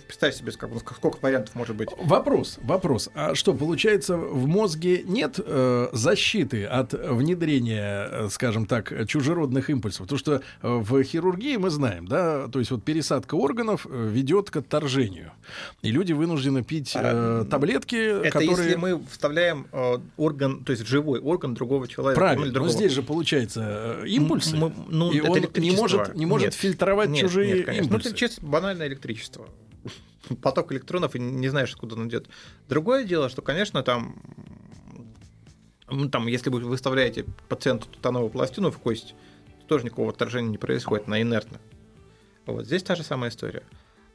[0.07, 1.89] представь себе, как, сколько вариантов может быть.
[1.99, 3.09] Вопрос, вопрос.
[3.15, 10.03] А что, получается, в мозге нет э, защиты от внедрения, э, скажем так, чужеродных импульсов?
[10.03, 14.51] Потому что э, в хирургии мы знаем, да, то есть вот пересадка органов э, ведет
[14.51, 15.33] к отторжению.
[15.83, 18.51] И люди вынуждены пить э, таблетки, Это которые...
[18.51, 22.21] если мы вставляем э, орган, то есть живой орган другого человека.
[22.21, 22.73] ну, Правильно, или но другого.
[22.75, 26.55] здесь же получается э, импульсы, М- м- ну, и он не может, не может Нет.
[26.55, 27.83] фильтровать Нет, чужие нет, конечно.
[27.89, 28.09] Ну, импульсы.
[28.11, 29.47] это чисто банальное электричество.
[30.43, 32.29] Поток электронов, и не знаешь, откуда он идет.
[32.69, 34.21] Другое дело, что, конечно, там,
[36.13, 39.15] там, если вы выставляете пациенту тутановую пластину в кость,
[39.61, 41.59] то тоже никакого отторжения не происходит, она инертна.
[42.47, 43.63] Вот здесь та же самая история.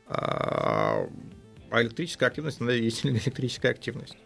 [0.08, 1.08] А,
[1.72, 4.18] а электрическая активность, она есть электрическая активность.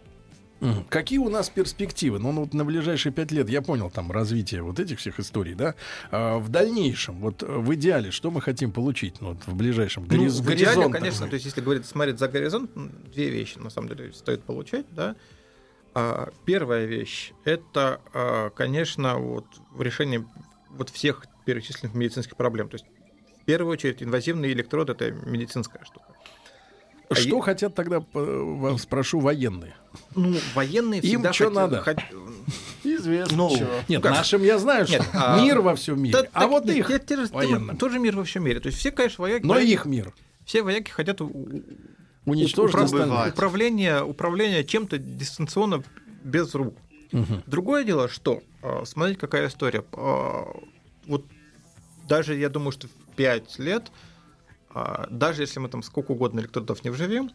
[0.89, 2.19] Какие у нас перспективы?
[2.19, 5.53] Ну, ну, вот на ближайшие пять лет, я понял, там развитие вот этих всех историй,
[5.53, 5.75] да?
[6.11, 10.03] А, в дальнейшем, вот э, в идеале, что мы хотим получить ну, вот, в ближайшем
[10.03, 12.91] Ну, гориз- в идеале, горизонт, так конечно, то есть если говорить, смотреть за горизонт, м,
[13.13, 15.15] две вещи на самом деле стоит получать, да.
[15.93, 19.45] А, Первая вещь это, а, конечно, вот
[19.77, 20.25] решение
[20.69, 22.69] вот всех перечисленных медицинских проблем.
[22.69, 22.85] То есть,
[23.41, 26.08] в первую очередь, инвазивный электрод— это медицинская штука.
[27.09, 29.73] А Что е- хотят тогда, п- вас спрошу, военные?
[30.15, 31.81] Ну, военные Им всегда чё хотят- надо?
[31.83, 32.03] хот-
[32.83, 33.35] Известно.
[33.37, 33.69] Ну, чего.
[33.87, 34.11] Нет, как?
[34.11, 36.13] нашим я знаю, что Нет, а- мир во всем мире.
[36.13, 37.77] Да, а так вот нет, их, те- те военным.
[37.77, 38.59] тоже мир во всем мире.
[38.59, 40.13] То есть все, конечно, вояки, но вояки- их мир.
[40.45, 41.19] все вояки хотят
[42.25, 45.83] Уничтожить Управ- управление, управление чем-то дистанционно
[46.23, 46.75] без рук.
[47.11, 47.41] Мгм.
[47.47, 49.83] Другое дело, что, э, смотрите, какая история.
[49.93, 50.43] Э,
[51.07, 51.25] Вот
[52.07, 53.91] даже, я думаю, что в 5 лет, э,
[55.09, 57.31] даже если мы там сколько угодно электродов не вживем,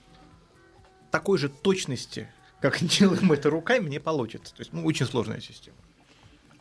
[1.11, 2.29] такой же точности,
[2.61, 4.55] как делаем это руками, не получится.
[4.55, 5.77] То есть, ну, очень сложная система.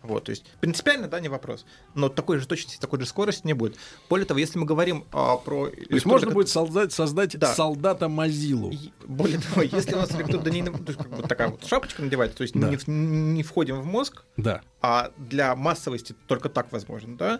[0.03, 1.65] Вот, то есть принципиально, да, не вопрос.
[1.95, 3.77] Но такой же точности, такой же скорости не будет.
[4.09, 5.69] Более того, если мы говорим а, про...
[5.69, 7.53] То есть можно будет создать, создать Да.
[7.53, 8.69] солдата Мазилу.
[8.71, 12.01] И Более того, если у нас электрод не, то есть как бы такая вот шапочка
[12.01, 12.69] надевается, то есть Да.
[12.69, 12.77] не,
[13.33, 14.61] не входим в мозг, Да.
[14.81, 17.39] а для массовости только так возможно, да,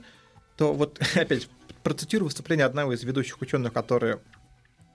[0.56, 1.50] то вот опять
[1.84, 4.20] процитирую выступление одного из ведущих ученых, которые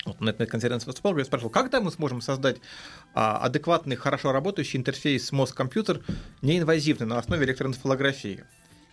[0.05, 2.57] вот на этой конференции выступал, я спрашивал, когда мы сможем создать
[3.15, 6.01] а, адекватный, хорошо работающий интерфейс мозг-компьютер,
[6.41, 8.45] неинвазивный, на основе электроэнцефалографии.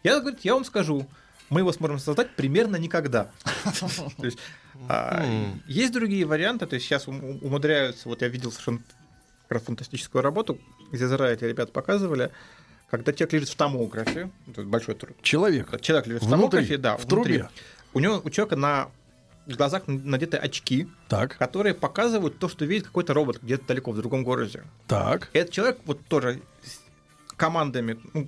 [0.03, 1.08] Я, говорит, я вам скажу,
[1.49, 3.31] мы его сможем создать примерно никогда.
[4.17, 4.39] То есть,
[4.89, 5.23] а.
[5.67, 8.81] Есть другие варианты, то есть сейчас ум- ум- умудряются, вот я видел совершенно
[9.49, 10.60] фантастическую работу,
[10.91, 12.31] из Израиля ребята показывали,
[12.89, 15.79] когда человек лежит в томографе, это большой труд, Человек.
[15.81, 17.34] человек лежит в Внутри, томографе, да, в внутри.
[17.38, 17.49] трубе.
[17.95, 18.89] У него у человека на
[19.47, 24.23] глазах надеты очки, Так, которые показывают то, что видит какой-то робот где-то далеко в другом
[24.23, 24.63] городе.
[24.88, 25.29] так.
[25.34, 26.79] Этот человек вот тоже с
[27.38, 28.27] командами, ну,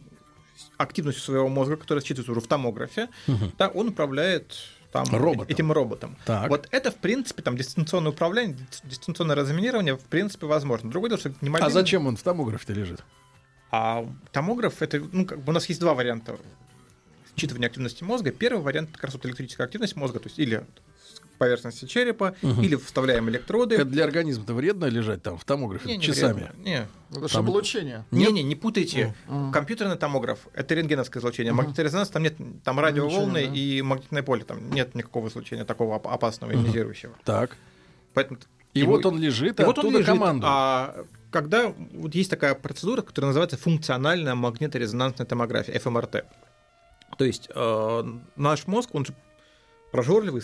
[0.55, 3.51] с активностью своего мозга, которая считывается уже в томографе, Мгм.
[3.57, 4.55] да, он управляет
[4.91, 5.47] там, Роботом.
[5.49, 6.15] этим роботом.
[6.25, 6.49] Так.
[6.49, 10.89] Вот это, в принципе, там дистанционное управление, дис- дистанционное разминирование, в принципе, возможно.
[10.89, 13.03] Другое дело, что не А мобильный- зачем он в томографе-то лежит?
[13.69, 16.37] А томограф это, ну, как бы у нас есть два варианта
[17.37, 18.31] считывания активности мозга.
[18.31, 20.65] Первый вариант как раз вот электрическая активность мозга, то есть или
[21.37, 22.63] поверхности черепа, Мгм.
[22.63, 23.75] или вставляем электроды.
[23.75, 26.33] Это для организма-то вредно лежать там в томографе Не, не часами?
[26.33, 26.63] вредно.
[26.63, 28.05] Не, Это же Там- облучение.
[28.09, 29.13] не, не, не путайте.
[29.27, 29.51] Мгм.
[29.51, 31.53] Компьютерный томограф это рентгеновское излучение.
[31.53, 31.57] Мгм.
[31.59, 33.59] Магнитный резонанс там нет там радиоволны Ничего, да.
[33.59, 34.43] и магнитное поле.
[34.45, 37.13] Там нет никакого излучения такого оп- опасного, ионизирующего.
[37.23, 37.55] Так.
[38.15, 38.39] Поэтому
[38.73, 40.47] И, ему- вот он лежит, И вот он лежит, команду.
[40.49, 46.25] А когда вот есть такая процедура, которая называется функциональная магниторезонансная томография, ФМРТ.
[47.17, 48.03] То есть э,
[48.35, 49.13] наш мозг, он же
[49.91, 50.41] прожорливый,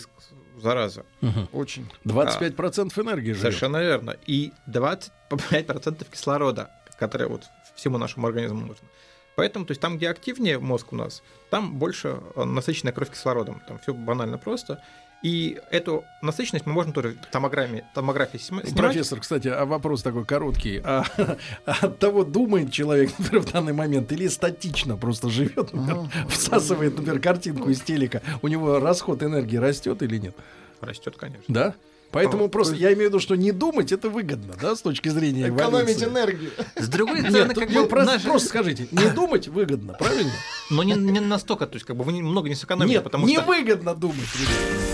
[0.60, 1.04] зараза.
[1.20, 1.48] Мгм.
[1.52, 1.90] Очень.
[2.04, 3.40] 25% энергии живет.
[3.40, 4.16] Совершенно верно.
[4.26, 8.88] И 25% кислорода, который вот всему нашему организму нужно.
[9.36, 13.60] Поэтому, то есть там, где активнее мозг у нас, там больше э, насыщенная кровь кислородом.
[13.66, 14.82] Там все банально просто.
[15.24, 18.74] И эту насыщенность мы можем тоже в томограмме, томографии снима- снимать.
[18.76, 20.82] Профессор, кстати, а вопрос такой короткий.
[20.84, 21.04] А,
[21.64, 27.20] от того, думает человек, например, в данный момент, или статично просто живет, например, всасывает, например,
[27.20, 30.36] картинку из телека, у него расход энергии растет или нет?
[30.82, 31.42] Растет, конечно.
[31.48, 31.74] Да?
[32.10, 34.82] Поэтому А, просто то я имею в виду, что не думать это выгодно, да, с
[34.82, 36.04] точки зрения Экономить эволюции.
[36.04, 36.50] энергию.
[36.76, 40.30] С другой стороны, Нет, как бы вы просто, наши- просто скажите, не думать выгодно, правильно?
[40.70, 43.38] Но не, не настолько, то есть как бы вы много не сэкономите, Нет, потому не
[43.38, 43.46] что...
[43.46, 44.28] выгодно думать.
[44.38, 44.93] ребят.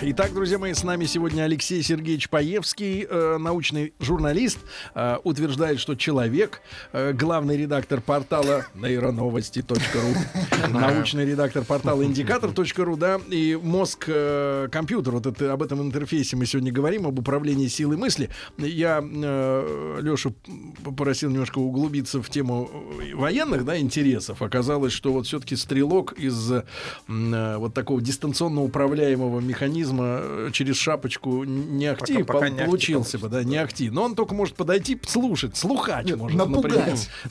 [0.00, 4.58] Итак, друзья мои, с нами сегодня Алексей Сергеевич Паевский, э, научный журналист,
[4.94, 6.60] э, утверждает, что человек,
[6.92, 15.26] э, главный редактор портала нейроновости.ру, научный редактор портала индикатор.ру, да, и мозг э, компьютер, вот
[15.26, 18.30] это, об этом интерфейсе мы сегодня говорим, об управлении силой мысли.
[18.56, 20.34] Я э, Лешу
[20.84, 24.42] попросил немножко углубиться в тему э, военных, да, интересов.
[24.42, 26.52] Оказалось, что вот все-таки стрелок из
[27.08, 33.28] вот такого дистанционно управляемого механизма э, через шапочку не ахти Пока- пока не получился бы,
[33.28, 33.90] да, не ахти.
[33.90, 37.08] Но он только может подойти, слушать, слухач Нет, может, напугать.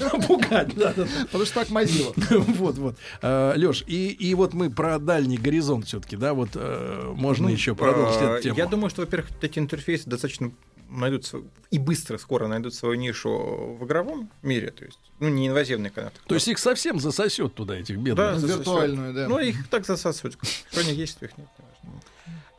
[0.00, 0.94] Напугать, да.
[1.26, 2.14] Потому что так мазило.
[2.60, 2.96] Вот, вот.
[3.22, 8.20] Леш, и, вот мы про дальний горизонт все-таки, да, вот э, можно Ну, еще продолжить
[8.20, 8.56] э, эту тему.
[8.56, 10.52] Я думаю, что, во-первых, эти интерфейсы достаточно
[10.90, 11.30] найдут
[11.70, 16.10] и быстро, скоро найдут свою нишу в игровом мире, то есть, ну, не инвазивный канал.
[16.26, 18.34] То есть их совсем засосет туда, этих Да, бедных.
[18.40, 18.58] засосет.
[18.58, 19.28] Виртуальную, да.
[19.28, 20.36] Ну, их так засасывают.
[20.70, 21.48] Что у них есть, их нет.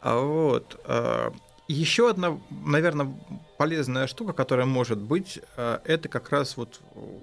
[0.01, 0.79] А вот.
[0.85, 1.33] а,
[1.67, 3.13] Еще одна, наверное,
[3.57, 6.81] полезная штука, которая может быть, а, это как раз вот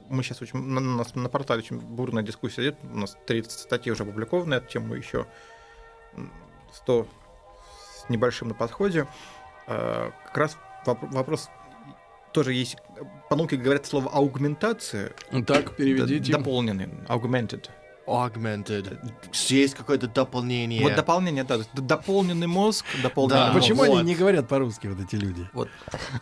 [0.09, 2.77] мы сейчас очень на, на нас на портале очень бурная дискуссия идет.
[2.93, 5.27] У нас 30 статей уже опубликованы эту тему, еще
[6.75, 7.07] 100
[8.07, 9.07] с небольшим на подходе.
[9.67, 10.57] А, Как раз
[10.95, 11.49] вопрос
[12.32, 12.76] тоже есть.
[13.30, 15.12] По науке говорят слово аугментация.
[15.47, 16.32] Так, переведите.
[16.32, 17.68] Дополненный, augmented.
[18.07, 18.99] Augmented.
[19.49, 20.82] Есть какое-то дополнение.
[20.82, 23.53] Вот дополнение, да, дополненный мозг, дополненный Да.
[23.53, 23.61] мозг.
[23.61, 23.99] Почему вот.
[23.99, 25.47] они не говорят по-русски, вот эти люди?
[25.53, 25.68] Вот.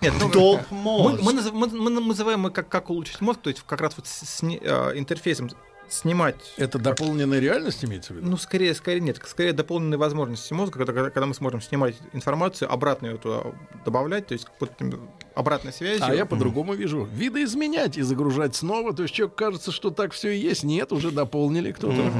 [0.00, 1.22] Нет, ну, Долг мы, мозг.
[1.22, 4.06] мы, назыв- мы- мы называем мы как, как улучшить мозг, то есть как раз вот
[4.08, 5.48] с, с э, интерфейсом
[5.88, 6.36] снимать.
[6.56, 8.28] Это дополненная реальность имеется в виду?
[8.28, 13.06] Ну, скорее, скорее нет, скорее дополненные возможности мозга, когда, когда- мы сможем снимать информацию, обратно
[13.06, 13.42] ее туда
[13.84, 14.46] добавлять, то есть
[14.78, 16.02] там обратной связи.
[16.02, 17.04] А я по-другому вижу.
[17.12, 18.94] Видоизменять и загружать снова.
[18.94, 20.62] То есть человеку кажется, что так все и есть.
[20.64, 22.10] Нет, уже дополнили кто-то.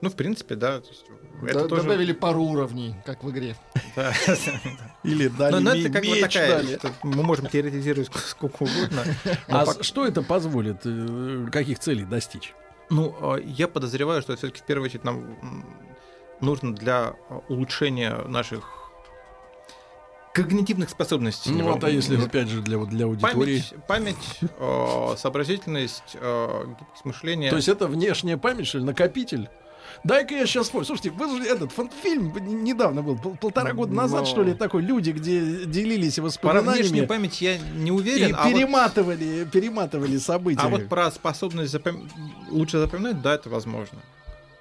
[0.00, 0.80] Ну, в принципе, да.
[0.80, 1.04] то есть
[1.42, 1.82] Д- это тоже...
[1.82, 3.56] Добавили пару уровней, как в игре.
[3.96, 4.12] да.
[5.02, 6.62] Или дали Но, это как бы такая,
[7.02, 9.02] мы можем теоретизировать сколько угодно.
[9.48, 10.78] но А что это позволит?
[10.84, 12.54] э, Каких целей достичь?
[12.90, 15.36] Ну, э, я подозреваю, что все-таки в первую очередь нам
[16.40, 18.64] нужно для э, улучшения наших
[20.34, 21.50] когнитивных способностей.
[21.52, 23.62] Ну, вот, а если, опять же, для, для аудитории?
[23.86, 27.50] Память, память э, сообразительность, э, гибкость мышления.
[27.50, 29.48] То есть это внешняя память, что ли, накопитель?
[30.02, 30.86] Дай-ка я сейчас вспомню.
[30.86, 32.34] Слушайте, вы же этот фон- фильм
[32.64, 36.78] недавно был, пол- полтора года назад, Но- что ли, такой, люди, где делились Про воспоминаниями
[36.82, 40.60] внешнюю память я не и уверен, а вот, перематывали, перематывали события.
[40.62, 42.08] а вот про способность запом-
[42.50, 43.98] лучше запоминать, да, это возможно.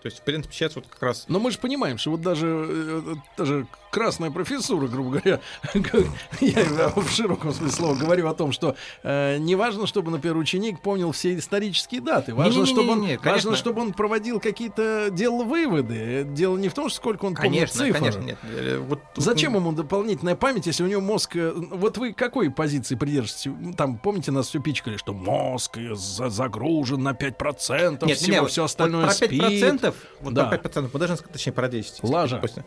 [0.02, 2.48] То есть, в принципе, сейчас вот как раз Но мы же понимаем, что вот даже,
[2.70, 5.40] э, даже красная профессура, грубо говоря,
[6.42, 10.82] я в широком смысле слова говорю о том, что э, не важно, чтобы, например, ученик
[10.82, 12.34] помнил все исторические даты.
[12.34, 16.24] Важно, чтобы он, важно, чтобы он проводил какие-то, делал выводы.
[16.28, 18.12] Дело не в том, сколько он Конечно, помнит цифры.
[18.12, 18.38] конечно, нет.
[18.44, 21.36] Э, Вот тут- Зачем ему дополнительная память, если у него мозг...
[21.36, 23.76] э, Вот вы какой позиции придерживаетесь?
[23.78, 28.48] Там, помните, нас все пичкали, что мозг э, за- загружен на 5%, Нет, всего, не,
[28.48, 29.32] все вот остальное про спит.
[29.32, 30.46] 5%, вот Да.
[30.46, 32.04] про 5%, мы должны, сказать, точнее, про 10.
[32.04, 32.36] Лажа.
[32.38, 32.64] Допустим.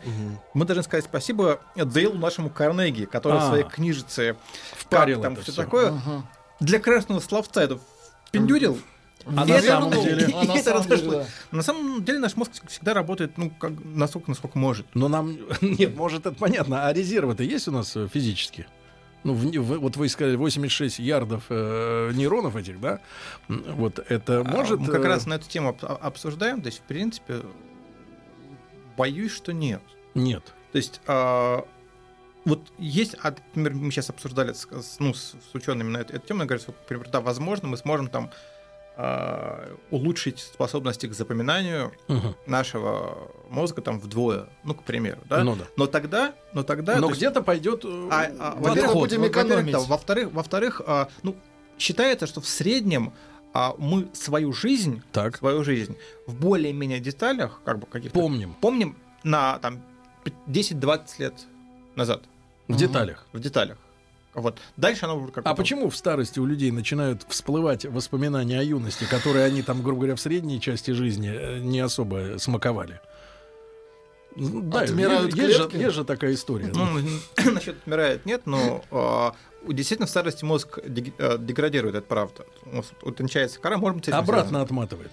[0.53, 3.45] Мы должны сказать спасибо Дейлу нашему Карнеги, который А.
[3.45, 4.35] в своей книжице
[4.75, 5.93] Впарил там все такое
[6.59, 7.79] для красного словца это
[8.31, 8.79] пиндюрил.
[9.25, 11.25] А на это- самом ну, деле- А на самом деле, да.
[11.51, 14.85] На самом деле наш мозг всегда работает, ну, как, настолько, насколько может.
[14.93, 15.37] Но нам...
[15.61, 16.87] Нет, может, это понятно.
[16.87, 18.67] А резервы-то есть у нас э, физически?
[19.25, 23.01] Ну, в- в- вот вы сказали 86 ярдов э, нейронов этих, да?
[23.49, 24.79] Вот это А может...
[24.79, 27.41] Мы как э, раз на эту тему об- обсуждаем, то есть, в принципе,
[28.97, 29.81] боюсь, что нет.
[30.15, 30.53] Нет.
[30.71, 31.65] То есть, а,
[32.45, 34.67] вот есть, а, например, мы сейчас обсуждали с,
[34.99, 38.07] ну, с, с учеными на эту, эту тему, говорят, что, например, да, возможно, мы сможем
[38.07, 38.29] там
[38.99, 42.35] а, улучшить способности к запоминанию Мгм.
[42.47, 45.43] нашего мозга там вдвое, ну, к примеру, да.
[45.43, 45.65] Ну да.
[45.77, 49.31] Но тогда, но тогда, Но есть- где-то пойдет э, а, а, во-первых, будем во- во-первых,
[49.31, 49.71] экономить.
[49.73, 51.35] да, во-вторых, во-вторых, а, ну,
[51.77, 53.13] считается, что в среднем
[53.53, 55.95] а, мы свою жизнь, Так, свою жизнь
[56.27, 58.55] в более-менее деталях, как бы каких-то помним.
[58.61, 59.81] помним на там
[60.47, 61.33] 10-20 лет
[61.95, 62.23] назад
[62.67, 63.25] В деталях.
[63.33, 63.77] в деталях.
[64.33, 64.59] Вот.
[64.75, 69.05] Дальше оно уже как А почему в старости у людей начинают всплывать воспоминания о юности,
[69.09, 72.99] которые они там, грубо говоря, в средней части жизни э, не особо смаковали?
[74.35, 75.83] Ну, Да, Отмирают есть, есть же, клетки?
[75.85, 76.67] есть же такая история.
[76.73, 76.87] Ну,
[77.51, 79.33] насчет отмирает нет, но а,
[79.65, 82.45] у- действительно в старости мозг дег- э, деградирует, это правда.
[83.01, 85.09] Утончается кора, может быть, Обратно отматывает.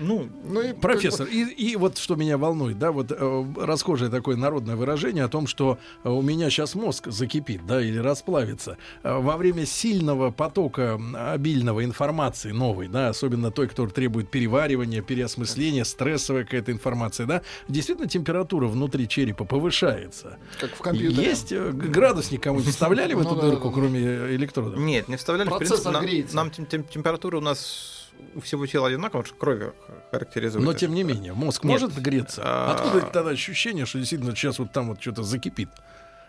[0.00, 4.36] Ну, Ну и Профессор, и, и вот что меня волнует, да, вот э, расхожее такое
[4.36, 8.78] народное выражение о том, что э, у меня сейчас мозг закипит, да, или расплавится.
[9.02, 10.98] Э, во время сильного потока
[11.32, 18.08] обильного информации новой, да, особенно той, которая требует переваривания, переосмысления, стрессовая какая-то информация, да, действительно
[18.08, 20.38] температура внутри черепа повышается.
[20.58, 21.22] как в компьютере.
[21.22, 24.00] Есть э, градусник кому-нибудь вставляли в Ну эту дырку, кроме
[24.34, 24.78] электродов?
[24.78, 25.48] нет, не вставляли.
[25.48, 28.03] в Процессор принципе, нам- температура у нас
[28.34, 29.72] у всего тела одинаковая, потому что крови
[30.10, 30.64] характеризует.
[30.64, 30.80] Но это.
[30.80, 31.80] тем не менее, мозг Нет.
[31.80, 32.42] может греться.
[32.44, 35.68] А- Откуда тогда ощущение, что действительно сейчас вот там вот что-то закипит?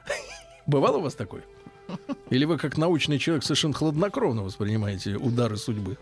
[0.65, 1.43] Бывало у вас такое?
[2.29, 5.97] Или вы как научный человек совершенно хладнокровно воспринимаете удары судьбы?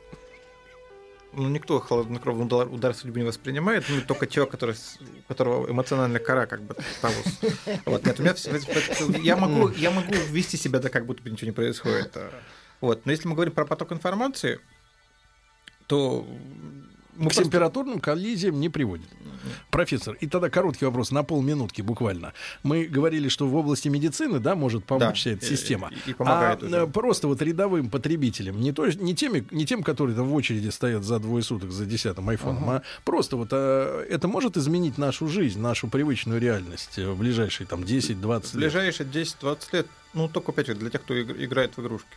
[1.36, 4.75] Ну, никто хладнокровный удар, удар судьбы не воспринимает, ну, только человек, который,
[5.27, 7.15] которого эмоциональная кора как бы того.
[7.86, 11.47] Вот, нет, у меня я могу, я могу вести себя так, как будто бы ничего
[11.47, 12.15] не происходит.
[12.81, 14.59] Вот, но если мы говорим про поток информации,
[15.93, 16.25] то
[17.15, 19.05] мы К температурным коллизиям не приводит.
[19.69, 22.33] Профессор, и тогда короткий вопрос на полминутки буквально.
[22.63, 25.91] Мы говорили, что в области медицины, да, может помочь Да, вся эта и- система.
[26.07, 26.75] и- и помогает а уже.
[26.77, 30.69] э, просто вот рядовым потребителям, не, то, не, теми, не тем, которые там в очереди
[30.69, 35.27] стоят за двое суток за десятым айфоном, а просто вот а, это может изменить нашу
[35.27, 38.71] жизнь, нашу привычную реальность э, в ближайшие там 10-20 в лет.
[38.71, 42.07] ближайшие 10-20 лет, ну, только опять же для тех, кто игр- играет в игрушки.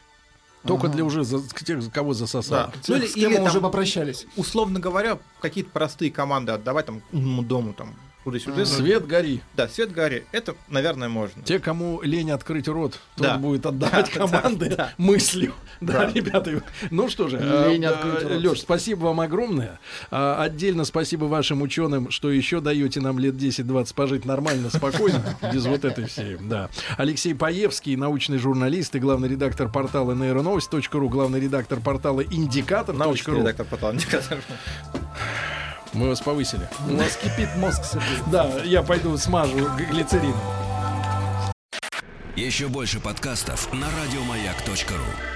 [0.67, 2.73] Только для уже за- тех, кого засосало.
[2.73, 2.81] Да.
[2.89, 4.27] Ну, или- с кем или мы уже там- попрощались.
[4.37, 7.95] Условно говоря, какие-то простые команды отдавать там умному дому, там,
[8.33, 8.65] туда-сюда.
[8.65, 9.41] Свет гори.
[9.55, 10.25] Да, свет гори.
[10.33, 11.43] Это, наверное, можно.
[11.43, 13.37] Те, кому лень открыть рот, тот Да.
[13.39, 14.93] будет отдавать Да, команды да, да.
[14.99, 15.55] мыслью.
[15.81, 16.13] Да, Да.
[16.13, 16.63] ребята.
[16.91, 18.33] Ну что же, Лень открыть рот.
[18.41, 19.79] Леш, спасибо вам огромное.
[20.11, 25.23] А, Отдельно спасибо вашим ученым, что еще даете нам лет 10-20 пожить нормально, спокойно,
[25.53, 26.37] без вот этой всей.
[26.41, 26.71] Да.
[26.97, 33.39] Алексей Паевский, научный журналист и главный редактор портала нейроновость.ру, главный редактор портала Научный индикатор.ру.
[33.41, 34.39] редактор портала «Индикатор».
[35.97, 36.69] Мы вас повысили.
[36.91, 37.81] У вас кипит мозг.
[38.31, 40.35] Да, я пойду смажу г- глицерин.
[42.37, 45.36] Еще больше подкастов на радиомаяк.ру.